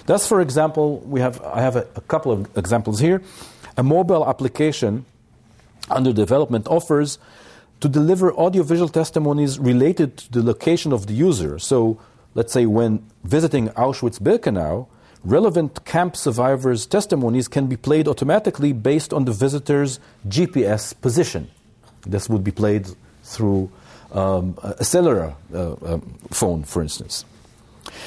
[0.06, 3.22] Thus, for example, we have, I have a, a couple of examples here.
[3.76, 5.04] A mobile application
[5.90, 7.18] under development offers
[7.80, 11.58] to deliver audiovisual testimonies related to the location of the user.
[11.58, 12.00] So,
[12.34, 14.86] let's say when visiting Auschwitz Birkenau,
[15.24, 21.50] relevant camp survivors' testimonies can be played automatically based on the visitor's GPS position.
[22.06, 22.86] This would be played
[23.22, 23.70] through
[24.12, 26.00] um, a cellular uh, um,
[26.30, 27.24] phone, for instance.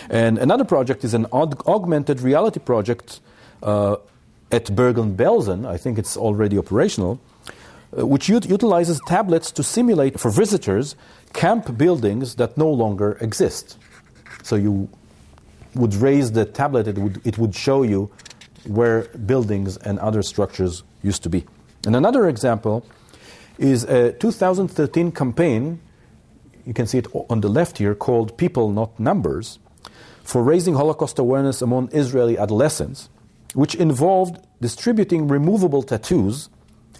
[0.09, 3.19] And another project is an aug- augmented reality project
[3.61, 3.97] uh,
[4.51, 5.65] at Bergen-Belsen.
[5.65, 7.19] I think it's already operational,
[7.97, 10.95] uh, which ut- utilizes tablets to simulate for visitors
[11.33, 13.77] camp buildings that no longer exist.
[14.43, 14.89] So you
[15.75, 18.09] would raise the tablet, it would, it would show you
[18.65, 21.45] where buildings and other structures used to be.
[21.85, 22.85] And another example
[23.59, 25.79] is a 2013 campaign
[26.69, 29.57] you can see it on the left here, called People Not Numbers,
[30.23, 33.09] for raising Holocaust awareness among Israeli adolescents,
[33.55, 36.49] which involved distributing removable tattoos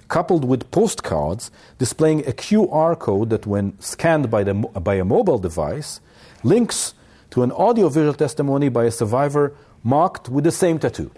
[0.08, 5.38] coupled with postcards displaying a QR code that, when scanned by, the, by a mobile
[5.38, 6.02] device,
[6.44, 6.96] links
[7.30, 11.12] to an audiovisual testimony by a survivor marked with the same tattoo.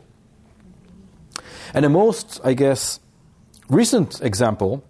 [1.73, 2.99] And the most, I guess,
[3.69, 4.83] recent example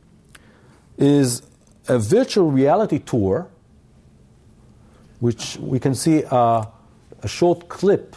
[1.02, 1.42] is
[1.88, 3.50] a virtual reality tour,
[5.20, 6.66] which we can see uh,
[7.24, 8.16] a short clip.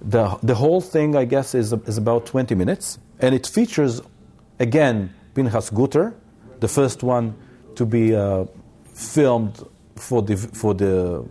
[0.00, 4.02] The, the whole thing, I guess, is, is about 20 minutes, and it features,
[4.58, 6.14] again, Pinchas Guter,
[6.60, 7.34] the first one
[7.74, 8.44] to be uh,
[8.94, 11.24] filmed for the, for the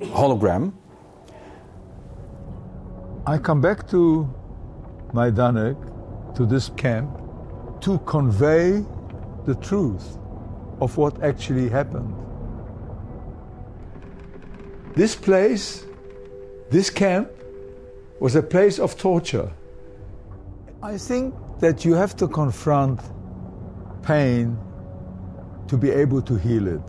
[0.00, 0.72] hologram.
[3.26, 4.28] I come back to
[5.12, 7.10] Majdanek, to this camp,
[7.82, 8.84] to convey
[9.44, 10.18] the truth
[10.80, 12.14] of what actually happened.
[14.94, 15.84] This place,
[16.70, 17.30] this camp,
[18.20, 19.50] was a place of torture.
[20.82, 23.00] I think that you have to confront
[24.02, 24.58] pain
[25.68, 26.82] to be able to heal it.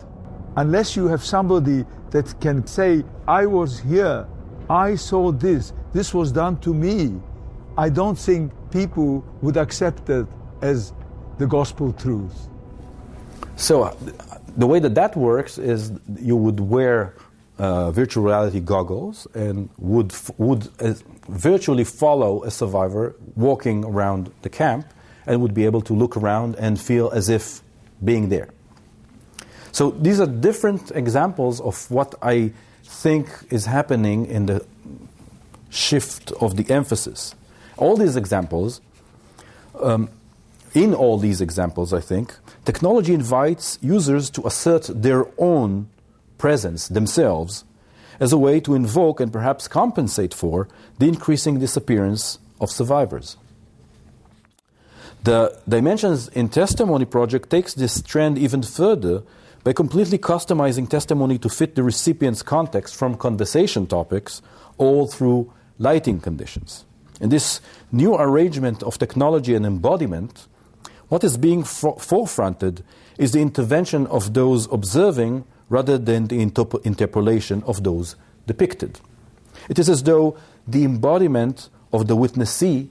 [0.56, 4.26] Unless you have somebody that can say, I was here,
[4.68, 7.20] I saw this, this was done to me,
[7.76, 10.26] I don't think people would accept it
[10.62, 10.92] as
[11.38, 12.48] the gospel truth.
[13.56, 13.94] So, uh,
[14.56, 17.14] the way that that works is you would wear
[17.58, 20.94] uh, virtual reality goggles and would, would uh,
[21.28, 24.86] virtually follow a survivor walking around the camp
[25.26, 27.62] and would be able to look around and feel as if
[28.02, 28.48] being there.
[29.72, 32.52] So these are different examples of what I
[32.84, 34.64] think is happening in the
[35.70, 37.34] shift of the emphasis.
[37.76, 38.80] All these examples,
[39.80, 40.10] um,
[40.74, 45.88] in all these examples, I think, technology invites users to assert their own
[46.36, 47.64] presence themselves
[48.20, 50.68] as a way to invoke and perhaps compensate for
[50.98, 53.36] the increasing disappearance of survivors.
[55.22, 59.22] The Dimensions in Testimony project takes this trend even further
[59.62, 64.42] by completely customizing testimony to fit the recipient's context from conversation topics
[64.76, 66.84] all through lighting conditions.
[67.20, 67.60] In this
[67.90, 70.46] new arrangement of technology and embodiment,
[71.14, 72.82] what is being forefronted
[73.18, 78.16] is the intervention of those observing rather than the interpolation of those
[78.48, 78.98] depicted.
[79.68, 80.36] It is as though
[80.66, 82.90] the embodiment of the witnessee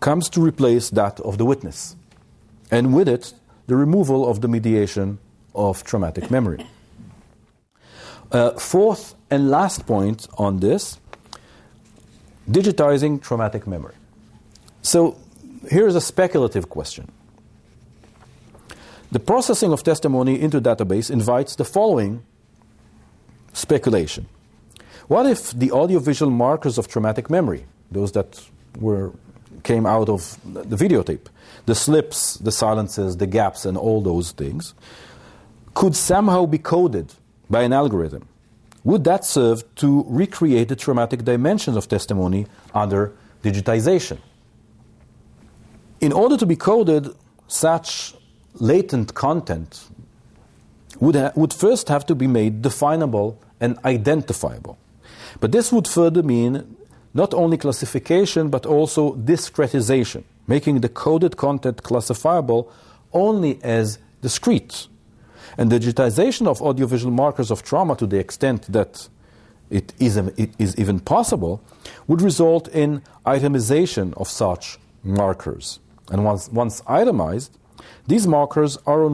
[0.00, 1.94] comes to replace that of the witness,
[2.70, 3.34] and with it,
[3.66, 5.18] the removal of the mediation
[5.54, 6.66] of traumatic memory.
[8.32, 10.98] Uh, fourth and last point on this
[12.50, 13.96] digitizing traumatic memory.
[14.80, 15.18] So
[15.68, 17.12] here's a speculative question.
[19.10, 22.22] The processing of testimony into database invites the following
[23.54, 24.28] speculation.
[25.08, 28.42] What if the audiovisual markers of traumatic memory, those that
[28.78, 29.12] were
[29.64, 31.26] came out of the videotape,
[31.66, 34.74] the slips, the silences, the gaps, and all those things,
[35.74, 37.14] could somehow be coded
[37.48, 38.28] by an algorithm?
[38.84, 44.18] Would that serve to recreate the traumatic dimensions of testimony under digitization?
[46.00, 47.08] In order to be coded,
[47.48, 48.14] such
[48.60, 49.88] latent content
[51.00, 54.78] would, ha- would first have to be made definable and identifiable.
[55.40, 56.76] But this would further mean
[57.14, 62.70] not only classification but also discretization, making the coded content classifiable
[63.12, 64.88] only as discrete.
[65.56, 69.08] And digitization of audiovisual markers of trauma to the extent that
[69.70, 71.60] it is, it is even possible
[72.06, 75.80] would result in itemization of such markers.
[76.10, 77.58] And once, once itemized,
[78.08, 79.04] these markers are,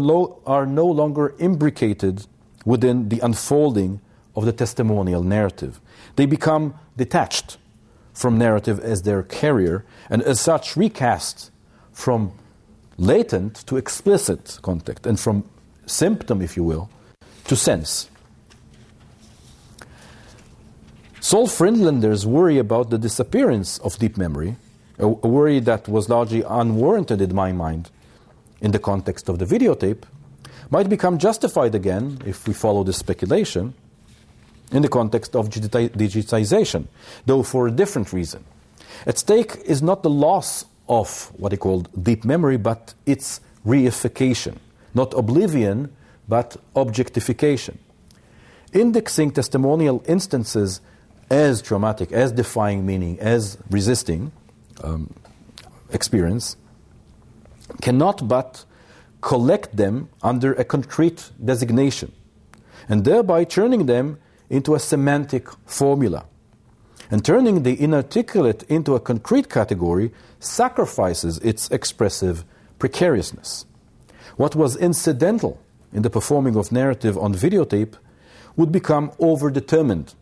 [0.47, 2.27] are no longer imbricated
[2.65, 4.01] within the unfolding
[4.37, 5.81] of the testimonial narrative.
[6.17, 7.59] They become detached
[8.13, 11.51] from narrative as their carrier, and as such recast
[11.93, 12.33] from
[12.97, 15.45] latent to explicit contact, and from
[15.87, 16.89] symptom, if you will,
[17.47, 18.09] to sense.
[21.19, 24.55] Saul Friedlander's worry about the disappearance of deep memory,
[25.01, 27.91] a worry that was largely unwarranted in my mind,
[28.65, 30.03] in the context of the videotape
[30.71, 33.75] might become justified again, if we follow this speculation,
[34.73, 36.87] in the context of digitization,
[37.27, 38.43] though for a different reason.
[39.07, 44.57] At stake is not the loss of what he called deep memory, but its reification,
[44.95, 45.95] not oblivion,
[46.27, 47.79] but objectification.
[48.73, 50.81] Indexing testimonial instances
[51.31, 54.33] as traumatic, as defying meaning, as resisting
[54.83, 55.13] um,
[55.91, 56.57] experience
[57.81, 58.65] cannot but
[59.21, 62.13] collect them under a concrete designation,
[62.89, 64.19] and thereby turning them
[64.51, 66.27] into a semantic formula.
[67.11, 72.45] And turning the inarticulate into a concrete category sacrifices its expressive
[72.79, 73.67] precariousness.
[74.37, 75.61] What was incidental
[75.93, 77.95] in the performing of narrative on videotape
[78.57, 80.15] would become overdetermined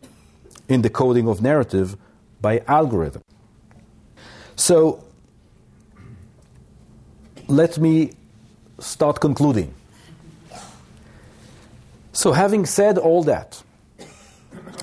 [0.68, 1.97] in the coding of narrative
[2.40, 3.22] by algorithm.
[4.57, 5.05] So
[7.53, 8.12] let me
[8.78, 9.74] start concluding.
[12.12, 13.62] So, having said all that,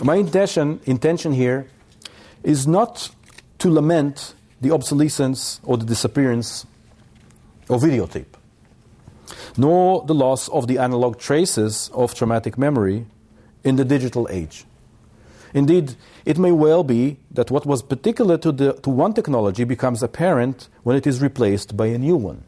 [0.03, 1.67] my intention, intention here
[2.43, 3.09] is not
[3.59, 6.65] to lament the obsolescence or the disappearance
[7.69, 8.33] of videotape,
[9.57, 13.05] nor the loss of the analog traces of traumatic memory
[13.63, 14.65] in the digital age.
[15.53, 15.95] Indeed,
[16.25, 20.69] it may well be that what was particular to, the, to one technology becomes apparent
[20.83, 22.43] when it is replaced by a new one.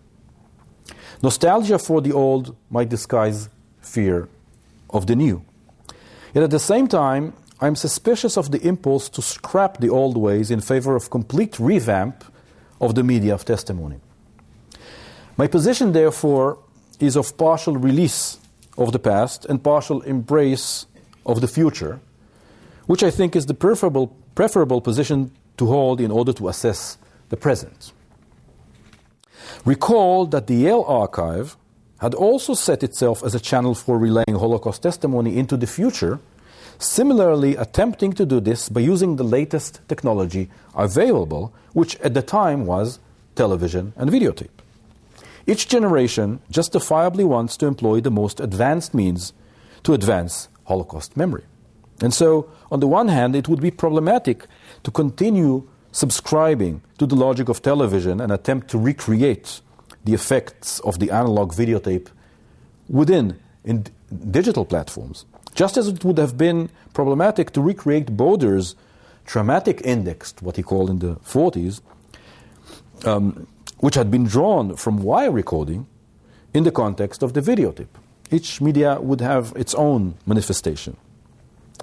[1.23, 3.49] Nostalgia for the old might disguise
[3.81, 4.27] fear
[4.89, 5.43] of the new.
[6.33, 10.49] Yet at the same time, I'm suspicious of the impulse to scrap the old ways
[10.49, 12.23] in favor of complete revamp
[12.79, 13.99] of the media of testimony.
[15.37, 16.57] My position, therefore,
[16.99, 18.39] is of partial release
[18.77, 20.87] of the past and partial embrace
[21.25, 21.99] of the future,
[22.87, 26.97] which I think is the preferable, preferable position to hold in order to assess
[27.29, 27.93] the present.
[29.65, 31.57] Recall that the Yale archive
[31.99, 36.19] had also set itself as a channel for relaying Holocaust testimony into the future,
[36.79, 42.65] similarly attempting to do this by using the latest technology available, which at the time
[42.65, 42.99] was
[43.35, 44.49] television and videotape.
[45.45, 49.33] Each generation justifiably wants to employ the most advanced means
[49.83, 51.43] to advance Holocaust memory.
[52.01, 54.47] And so, on the one hand, it would be problematic
[54.83, 59.61] to continue subscribing to the logic of television and attempt to recreate
[60.03, 62.07] the effects of the analog videotape
[62.89, 63.85] within in
[64.31, 65.25] digital platforms.
[65.53, 68.75] Just as it would have been problematic to recreate Boder's
[69.25, 71.81] traumatic index, what he called in the 40s,
[73.05, 73.47] um,
[73.79, 75.87] which had been drawn from wire recording
[76.53, 77.87] in the context of the videotape.
[78.29, 80.95] Each media would have its own manifestation.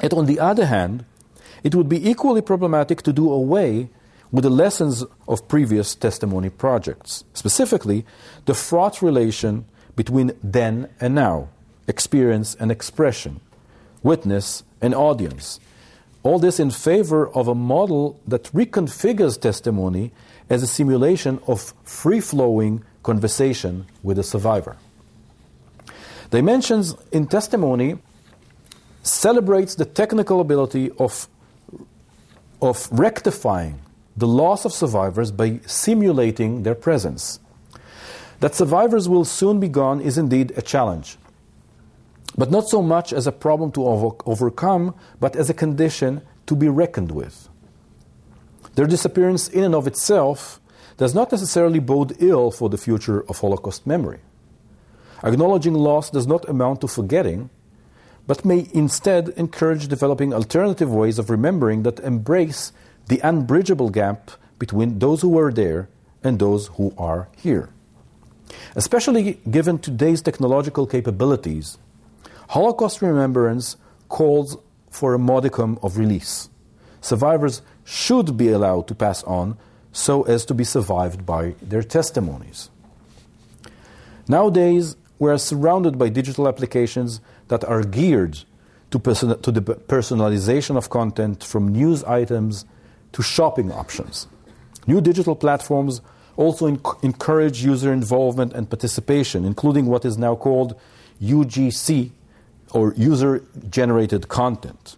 [0.02, 1.04] Yet, on the other hand,
[1.62, 3.90] it would be equally problematic to do away
[4.30, 8.04] with the lessons of previous testimony projects, specifically
[8.44, 9.64] the fraught relation
[9.96, 11.48] between then and now,
[11.86, 13.40] experience and expression,
[14.02, 15.60] witness and audience.
[16.22, 20.12] All this in favor of a model that reconfigures testimony
[20.50, 24.76] as a simulation of free flowing conversation with a survivor.
[26.30, 27.98] Dimensions in testimony
[29.02, 31.28] celebrates the technical ability of,
[32.60, 33.80] of rectifying
[34.18, 37.38] the loss of survivors by simulating their presence.
[38.40, 41.16] That survivors will soon be gone is indeed a challenge,
[42.36, 46.56] but not so much as a problem to over- overcome, but as a condition to
[46.56, 47.48] be reckoned with.
[48.74, 50.60] Their disappearance, in and of itself,
[50.96, 54.18] does not necessarily bode ill for the future of Holocaust memory.
[55.22, 57.50] Acknowledging loss does not amount to forgetting,
[58.26, 62.72] but may instead encourage developing alternative ways of remembering that embrace
[63.08, 65.88] the unbridgeable gap between those who were there
[66.22, 67.70] and those who are here.
[68.74, 71.78] Especially given today's technological capabilities,
[72.50, 73.76] Holocaust remembrance
[74.08, 74.56] calls
[74.90, 76.48] for a modicum of release.
[77.00, 79.56] Survivors should be allowed to pass on
[79.92, 82.70] so as to be survived by their testimonies.
[84.26, 88.44] Nowadays, we are surrounded by digital applications that are geared
[88.90, 92.64] to, person- to the personalization of content from news items
[93.12, 94.26] to shopping options.
[94.86, 96.00] New digital platforms
[96.36, 100.78] also enc- encourage user involvement and participation, including what is now called
[101.20, 102.10] UGC,
[102.72, 104.96] or user generated content.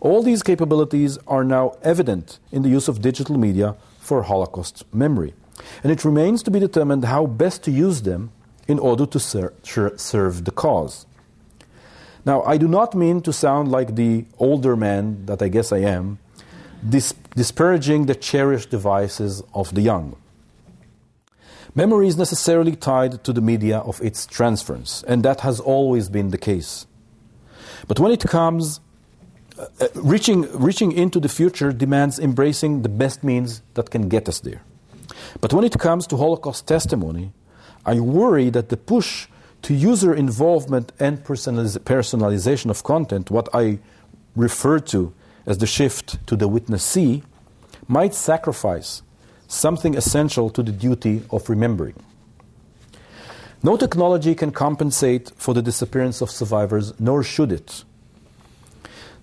[0.00, 5.34] All these capabilities are now evident in the use of digital media for Holocaust memory,
[5.82, 8.30] and it remains to be determined how best to use them
[8.68, 9.52] in order to ser-
[9.96, 11.06] serve the cause.
[12.24, 15.78] Now, I do not mean to sound like the older man that I guess I
[15.78, 16.18] am,
[16.88, 20.16] dis- disparaging the cherished devices of the young.
[21.74, 26.30] Memory is necessarily tied to the media of its transference, and that has always been
[26.30, 26.86] the case.
[27.86, 28.80] But when it comes,
[29.58, 34.26] uh, uh, reaching, reaching into the future demands embracing the best means that can get
[34.26, 34.62] us there.
[35.42, 37.32] But when it comes to Holocaust testimony,
[37.84, 39.28] I worry that the push
[39.62, 43.78] to user involvement and personaliz- personalization of content, what I
[44.34, 45.12] refer to
[45.46, 47.22] as the shift to the witnessee
[47.88, 49.02] might sacrifice
[49.48, 51.94] something essential to the duty of remembering.
[53.62, 57.84] No technology can compensate for the disappearance of survivors, nor should it.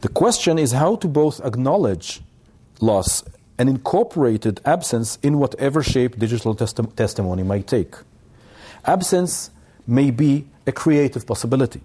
[0.02, 2.22] The question is how to both acknowledge
[2.82, 3.24] loss
[3.58, 7.96] and incorporate absence in whatever shape digital testi- testimony might take.
[8.86, 9.52] Absence
[9.88, 11.82] may be a creative possibility,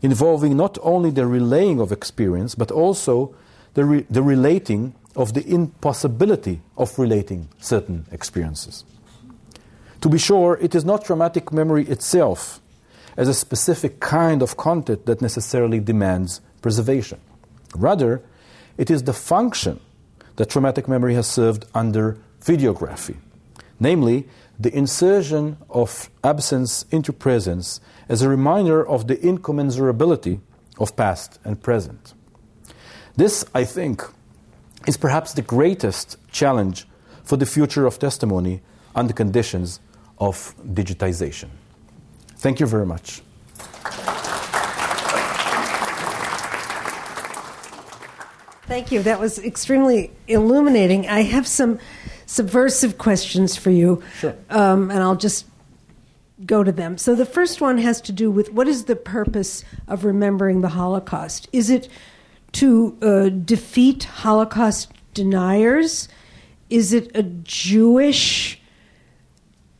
[0.00, 3.34] involving not only the relaying of experience, but also
[3.74, 8.84] the, re- the relating of the impossibility of relating certain experiences.
[10.00, 12.60] To be sure, it is not traumatic memory itself
[13.16, 17.20] as a specific kind of content that necessarily demands preservation.
[17.76, 18.22] Rather,
[18.78, 19.80] it is the function
[20.36, 23.16] that traumatic memory has served under videography,
[23.78, 24.26] namely,
[24.58, 30.40] the insertion of absence into presence as a reminder of the incommensurability
[30.78, 32.14] of past and present.
[33.16, 34.02] This, I think,
[34.86, 36.86] is perhaps the greatest challenge
[37.24, 38.62] for the future of testimony
[38.94, 39.80] under conditions
[40.18, 41.48] of digitization.
[42.36, 43.22] Thank you very much.
[48.66, 49.02] Thank you.
[49.02, 51.06] That was extremely illuminating.
[51.06, 51.78] I have some
[52.24, 54.02] subversive questions for you.
[54.18, 54.34] Sure.
[54.48, 55.46] Um, and I'll just
[56.46, 56.96] go to them.
[56.96, 60.70] So the first one has to do with what is the purpose of remembering the
[60.70, 61.48] Holocaust?
[61.52, 61.88] Is it
[62.52, 66.08] to uh, defeat Holocaust deniers?
[66.70, 68.60] Is it a Jewish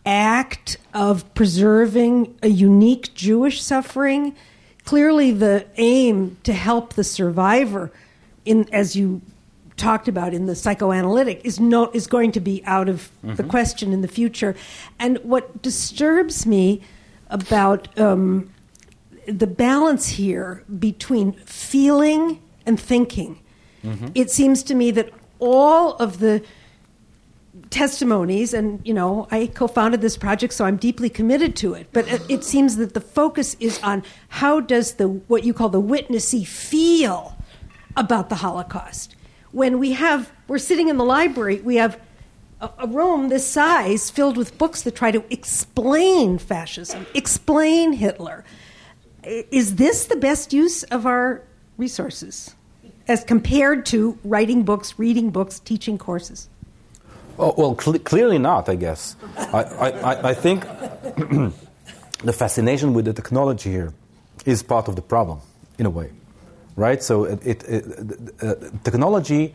[0.05, 4.35] act of preserving a unique Jewish suffering?
[4.85, 7.93] Clearly, the aim to help the survivor,
[8.45, 9.23] in as you
[9.77, 13.37] talked about in the psychoanalytic, is no is going to be out of mm-hmm.
[13.37, 14.55] the question in the future.
[14.99, 16.83] And what disturbs me
[17.31, 18.53] about um,
[19.27, 23.41] the balance here between feeling and thinking,
[23.85, 24.09] mm-hmm.
[24.15, 26.43] it seems to me that all of the
[27.69, 32.07] testimonies and you know i co-founded this project so i'm deeply committed to it but
[32.31, 36.45] it, seems that the focus is on how does the what you call the witnessee
[36.45, 37.37] feel
[37.97, 39.17] about the holocaust
[39.53, 42.01] when we have we're sitting in the library we have
[42.61, 48.45] a, a room this size filled with books that try to explain fascism explain hitler
[49.25, 51.43] is this the best use of our
[51.87, 52.35] resources
[53.09, 53.99] as compared to
[54.33, 56.49] writing books reading books teaching courses
[57.39, 59.17] Oh, well, cl- clearly not, I guess.
[59.37, 60.63] I, I, I think
[62.29, 63.93] the fascination with the technology here
[64.45, 65.41] is part of the problem,
[65.79, 66.11] in a way.
[66.77, 67.03] Right?
[67.03, 67.85] So, it, it, it
[68.43, 68.55] uh,
[68.85, 69.55] technology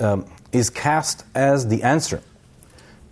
[0.00, 2.20] um, is cast as the answer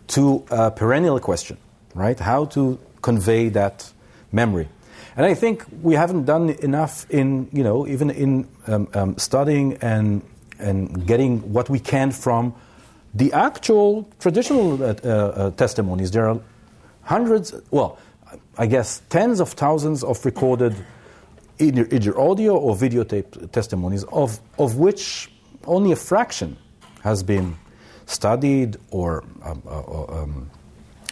[0.08, 1.56] to a perennial question,
[1.94, 2.18] right?
[2.18, 3.92] How to convey that
[4.32, 4.68] memory.
[5.16, 9.78] And I think we haven't done enough in, you know, even in um, um, studying
[9.80, 10.22] and,
[10.58, 12.54] and getting what we can from
[13.14, 16.38] the actual traditional uh, uh, testimonies, there are
[17.02, 17.98] hundreds, well,
[18.58, 20.76] I guess tens of thousands of recorded
[21.58, 25.30] either, either audio or videotape testimonies, of, of which
[25.64, 26.58] only a fraction
[27.02, 27.56] has been
[28.04, 30.50] studied or um, uh, um,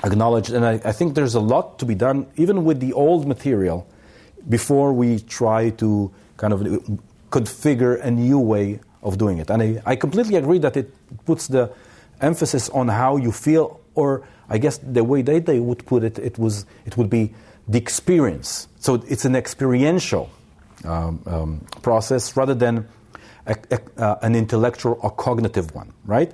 [0.05, 0.51] acknowledged.
[0.53, 3.87] And I, I, think there's a lot to be done, even with the old material,
[4.49, 6.61] before we try to kind of
[7.30, 9.51] configure a new way of doing it.
[9.51, 10.92] And I, I completely agree that it
[11.24, 11.72] puts the
[12.20, 16.18] emphasis on how you feel, or I guess the way they, they would put it,
[16.18, 17.34] it, was, it would be
[17.68, 18.68] the experience.
[18.78, 20.30] So it's an experiential
[20.84, 22.88] um, um, process rather than
[23.47, 26.32] a, a, uh, an intellectual or cognitive one, right?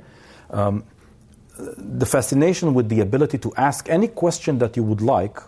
[0.51, 0.85] Um,
[1.59, 5.39] the fascination with the ability to ask any question that you would like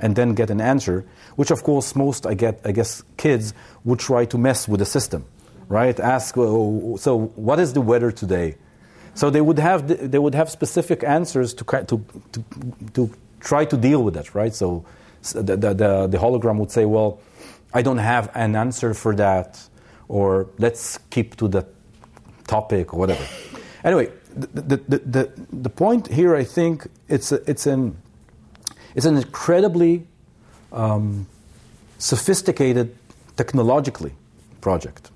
[0.00, 1.04] and then get an answer,
[1.36, 4.86] which of course most I get I guess kids would try to mess with the
[4.86, 5.24] system,
[5.68, 5.98] right?
[5.98, 8.56] Ask, oh, so what is the weather today?
[9.14, 12.44] So they would have they would have specific answers to to to,
[12.94, 14.54] to try to deal with that, right?
[14.54, 14.84] So
[15.32, 15.74] the, the,
[16.06, 17.20] the, hologram would say, well,
[17.72, 19.60] I don't have an answer for that,
[20.08, 21.66] or let's keep to the
[22.46, 23.26] topic or whatever.
[23.84, 27.96] Anyway, the, the, the, the point here, I think, it's, it's, an,
[28.98, 30.04] it's an incredibly
[30.72, 31.28] um,
[31.98, 32.96] sophisticated
[33.36, 34.12] technologically
[34.60, 35.12] project.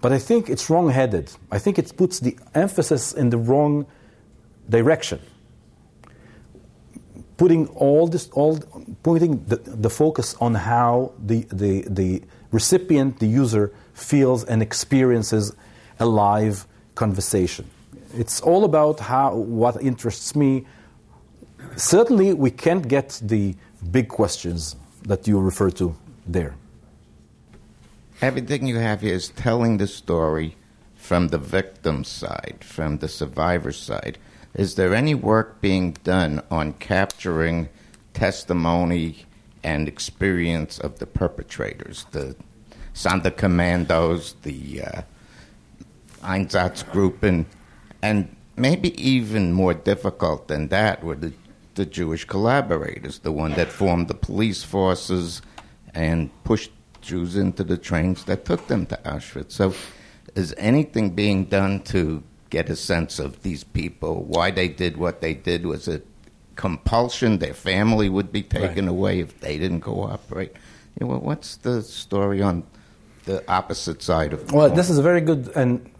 [0.00, 1.30] But I think it's wrong headed.
[1.48, 3.86] I think it puts the emphasis in the wrong
[4.68, 5.20] direction.
[7.36, 8.58] Putting all this, all,
[9.04, 15.54] pointing the, the focus on how the, the, the recipient, the user, feels and experiences
[16.00, 16.66] a live
[16.96, 17.70] conversation.
[18.18, 20.66] It's all about how, what interests me.
[21.76, 23.54] Certainly, we can't get the
[23.90, 25.96] big questions that you refer to
[26.26, 26.54] there
[28.22, 30.56] everything you have here is telling the story
[30.94, 34.18] from the victim side, from the survivor side.
[34.54, 37.68] Is there any work being done on capturing
[38.12, 39.24] testimony
[39.62, 42.36] and experience of the perpetrators, the
[42.94, 45.02] Sonderkommandos, the uh,
[46.22, 47.46] Einsatzgruppen,
[48.02, 51.32] and maybe even more difficult than that were the,
[51.80, 55.40] the Jewish collaborators, the one that formed the police forces
[55.94, 56.70] and pushed
[57.00, 59.52] Jews into the trains that took them to Auschwitz.
[59.52, 59.72] So,
[60.34, 65.22] is anything being done to get a sense of these people, why they did what
[65.22, 65.64] they did?
[65.64, 66.06] Was it
[66.54, 67.38] compulsion?
[67.38, 68.96] Their family would be taken right.
[68.96, 70.52] away if they didn't cooperate.
[71.00, 72.64] You know, what's the story on
[73.24, 74.52] the opposite side of?
[74.52, 75.90] well, this is a very good and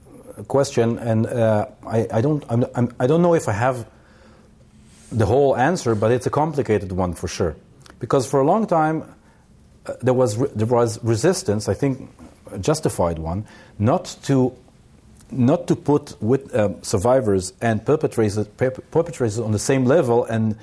[0.47, 3.87] question, and uh, I, I, don't I'm, I'm, I do not know if I have
[5.13, 7.57] the whole answer, but it's a complicated one for sure,
[7.99, 9.05] because for a long time
[9.87, 11.69] uh, there was re- there was resistance.
[11.69, 12.11] I think
[12.53, 13.47] a justified one,
[13.79, 14.53] not to
[15.33, 18.49] not to put with, uh, survivors and perpetrators,
[18.91, 20.57] perpetrators on the same level and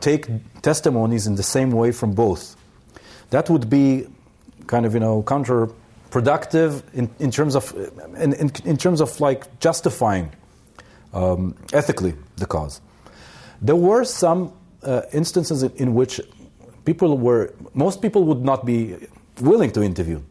[0.00, 0.26] take
[0.62, 2.56] testimonies in the same way from both.
[3.30, 4.06] That would be
[4.66, 7.72] kind of you know counterproductive in, in terms of
[8.18, 10.32] in, in, in terms of like justifying
[11.12, 12.80] um, ethically the cause.
[13.64, 14.52] There were some
[14.82, 16.20] uh, instances in, which
[16.84, 18.94] people were most people would not be
[19.40, 20.22] willing to interview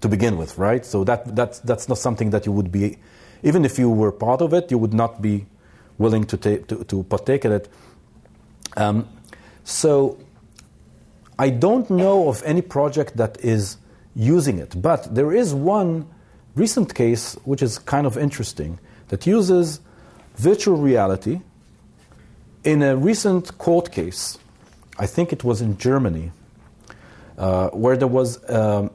[0.00, 0.84] to begin with, right?
[0.84, 2.98] So that, that's, that's not something that you would be,
[3.42, 5.46] even if you were part of it, you would not be
[5.98, 7.68] willing to, to, to partake in it.
[8.76, 9.08] Um,
[9.64, 10.18] so
[11.38, 13.78] I don't know of any project that is
[14.14, 16.06] using it, but there is one
[16.54, 18.78] recent case which is kind of interesting
[19.08, 19.80] that uses
[20.36, 21.40] virtual reality
[22.66, 24.38] in a recent court case.
[24.98, 26.32] I think it was in Germany,
[27.38, 28.90] uh, where there was um,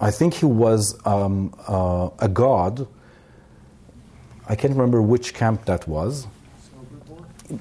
[0.00, 2.88] I think he was um, uh, a god.
[4.48, 6.26] I can't remember which camp that was.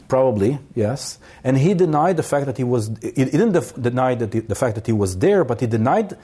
[0.07, 1.19] Probably, yes.
[1.43, 4.55] And he denied the fact that he was, he didn't def- deny that the, the
[4.55, 6.17] fact that he was there, but he denied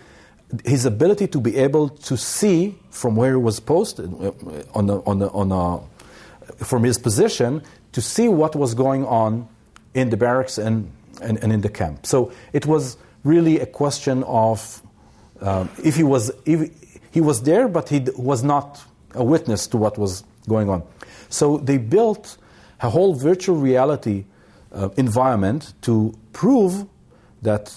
[0.65, 4.31] his ability to be able to see from where he was posted uh,
[4.73, 7.61] on on on a, from his position
[7.97, 9.47] to see what was going on
[9.95, 12.05] in the barracks and, and, and in the camp.
[12.05, 14.83] So it was really a question of
[15.41, 16.69] um, if he was if
[17.09, 18.83] he was there, but he was not
[19.15, 20.83] a witness to what was going on.
[21.29, 22.37] So they built
[22.81, 24.25] a whole virtual reality
[24.71, 26.85] uh, environment to prove
[27.41, 27.73] that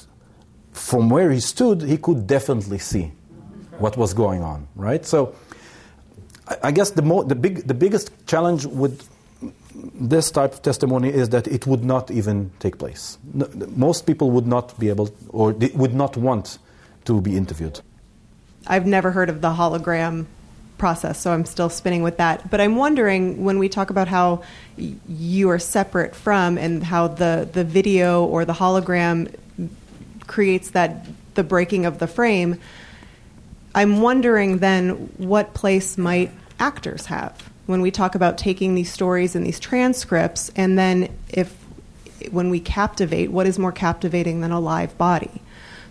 [0.73, 3.11] from where he stood, he could definitely see
[3.79, 4.69] what was going on.
[4.77, 5.07] Right.
[5.07, 5.35] So
[6.63, 9.09] I guess the mo- the big the biggest challenge with
[9.75, 13.19] this type of testimony is that it would not even take place.
[13.35, 16.59] Most people would not be able, or would not want
[17.05, 17.81] to be interviewed.
[18.67, 20.27] I've never heard of the hologram
[20.79, 22.51] process, so I'm still spinning with that.
[22.51, 24.43] But I'm wondering when we talk about how
[24.77, 29.35] you are separate from and how the, the video or the hologram
[30.27, 32.61] creates that the breaking of the frame,
[33.75, 39.35] I'm wondering then what place might actors have when we talk about taking these stories
[39.35, 41.57] and these transcripts and then if
[42.31, 45.43] when we captivate, what is more captivating than a live body?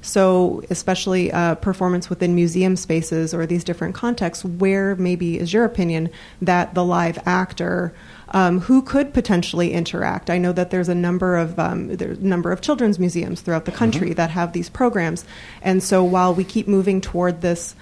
[0.02, 5.66] So, especially uh, performance within museum spaces or these different contexts, where maybe is your
[5.66, 6.10] opinion
[6.42, 7.94] that the live actor
[8.30, 10.30] um, who could potentially interact?
[10.30, 13.66] I know that there's a number of um, there's a number of children's museums throughout
[13.66, 14.16] the country mm-hmm.
[14.16, 15.26] that have these programs,
[15.62, 17.76] and so while we keep moving toward this,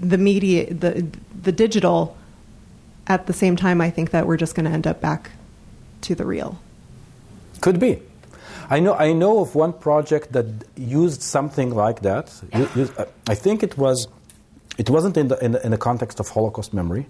[0.00, 1.06] the media, the
[1.42, 2.16] the digital,
[3.10, 5.32] at the same time, I think that we're just going to end up back
[6.02, 6.50] to the real.
[7.60, 7.92] Could be.
[8.70, 10.46] I know, I know of one project that
[10.76, 12.26] used something like that.
[13.34, 14.06] I think it was,
[14.78, 17.06] it wasn't in the, in the, in the context of Holocaust memory.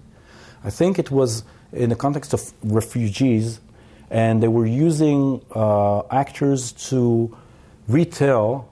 [0.63, 3.59] I think it was in the context of refugees,
[4.09, 7.35] and they were using uh, actors to
[7.87, 8.69] retell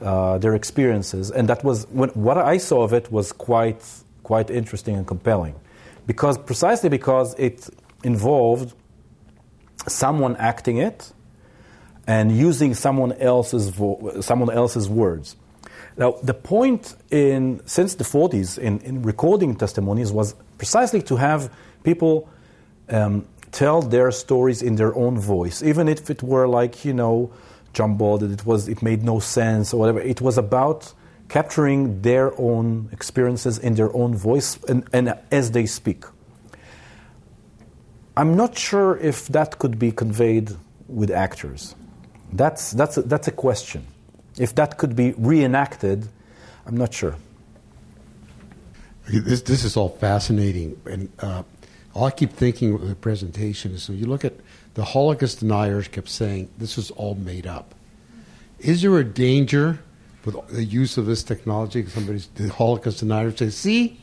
[0.00, 3.82] uh, their experiences, and that was when, what I saw of it was quite
[4.22, 5.54] quite interesting and compelling,
[6.06, 7.68] because precisely because it
[8.04, 8.74] involved
[9.88, 11.12] someone acting it
[12.06, 15.36] and using someone else's, vo- someone else's words.
[15.96, 21.52] Now, the point in, since the 40s in, in recording testimonies was precisely to have
[21.82, 22.28] people
[22.88, 27.32] um, tell their stories in their own voice, even if it were like, you know,
[27.72, 30.00] jumbled, it, was, it made no sense or whatever.
[30.00, 30.92] It was about
[31.28, 36.04] capturing their own experiences in their own voice and, and as they speak.
[38.16, 40.50] I'm not sure if that could be conveyed
[40.88, 41.74] with actors.
[42.32, 43.86] That's, that's, a, that's a question.
[44.38, 46.08] If that could be reenacted,
[46.66, 47.16] I'm not sure.
[49.08, 50.80] This, this is all fascinating.
[50.86, 51.42] And uh,
[51.94, 54.34] all I keep thinking with the presentation is so you look at
[54.74, 57.74] the Holocaust deniers kept saying this is all made up.
[58.58, 59.80] is there a danger
[60.26, 61.86] with the use of this technology?
[61.86, 64.00] Somebody's the Holocaust denier say, "See,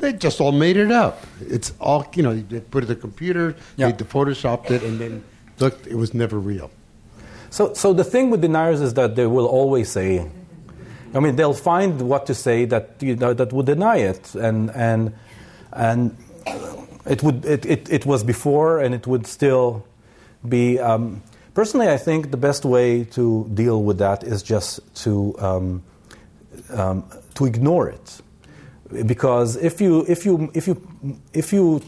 [0.00, 1.24] they just all made it up.
[1.40, 2.34] It's all you know.
[2.34, 3.92] They put it in the computer, Yeah.
[3.92, 5.22] they photoshopped it, and then
[5.60, 6.70] look, it was never real."
[7.50, 10.26] So, so the thing with deniers is that they will always say,
[11.14, 14.70] I mean, they'll find what to say that you know, that would deny it, and
[14.74, 15.12] and
[15.72, 16.16] and
[17.06, 19.84] it would it, it, it was before, and it would still
[20.48, 20.78] be.
[20.80, 21.22] Um,
[21.54, 25.82] personally, I think the best way to deal with that is just to um,
[26.70, 28.20] um, to ignore it,
[29.06, 31.82] because if you if you if you if you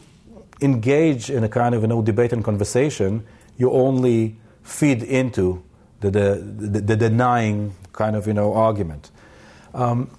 [0.60, 3.24] engage in a kind of you know, debate and conversation,
[3.58, 5.62] you only feed into
[6.00, 6.36] the, the,
[6.68, 9.10] the, the denying kind of you know argument.
[9.72, 10.10] Um,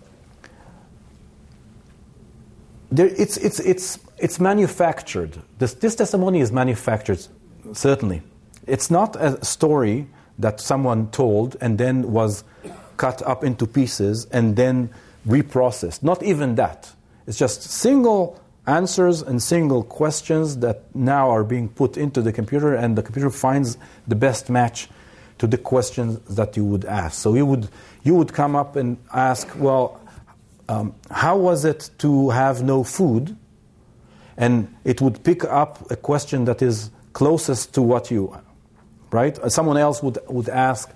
[2.91, 5.41] there, it's, it's, it's, it's manufactured.
[5.57, 7.25] This, this testimony is manufactured,
[7.73, 8.21] certainly.
[8.67, 10.07] It's not a story
[10.39, 12.43] that someone told and then was
[12.97, 14.89] cut up into pieces and then
[15.27, 16.03] reprocessed.
[16.03, 16.91] Not even that.
[17.27, 22.73] It's just single answers and single questions that now are being put into the computer,
[22.73, 24.89] and the computer finds the best match
[25.37, 27.19] to the questions that you would ask.
[27.21, 27.69] So you would,
[28.03, 29.99] you would come up and ask, well,
[30.67, 33.35] um, how was it to have no food?
[34.37, 38.35] And it would pick up a question that is closest to what you,
[39.15, 39.39] right?
[39.39, 40.91] Uh, Someone else would, would ask,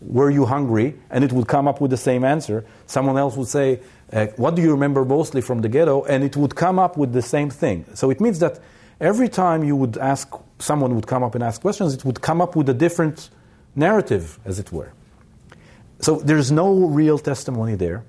[0.00, 0.94] were you hungry?
[1.10, 2.64] And it would come up with the same answer.
[2.86, 3.80] Someone else would say,
[4.12, 6.04] uh, what do you remember mostly from the ghetto?
[6.04, 7.84] And it would come up with the same thing.
[7.94, 8.58] So it means that
[9.00, 12.40] every time you would ask, someone would come up and ask questions, it would come
[12.40, 13.30] up with a different
[13.74, 14.92] narrative, as it were.
[16.00, 18.02] So there's no real testimony there.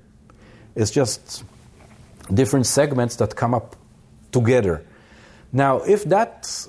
[0.74, 1.44] It's just
[2.32, 3.76] different segments that come up
[4.32, 4.82] together.
[5.52, 6.66] Now, if that,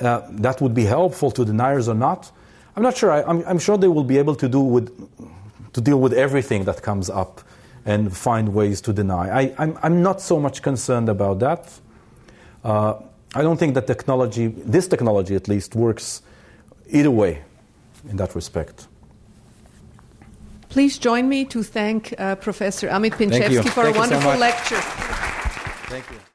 [0.00, 2.30] uh, that would be helpful to deniers or not,
[2.76, 3.10] I'm not sure.
[3.10, 4.90] I, I'm, I'm sure they will be able to, do with,
[5.72, 7.40] to deal with everything that comes up
[7.84, 9.28] and find ways to deny.
[9.28, 11.72] I, I'm, I'm not so much concerned about that.
[12.64, 12.94] Uh,
[13.34, 16.22] I don't think that technology, this technology at least, works
[16.88, 17.42] either way
[18.08, 18.86] in that respect.
[20.68, 23.28] Please join me to thank uh, Professor Amit you.
[23.28, 24.80] Pinchevsky for Thank a you so wonderful lecture.
[25.88, 26.33] Thank you.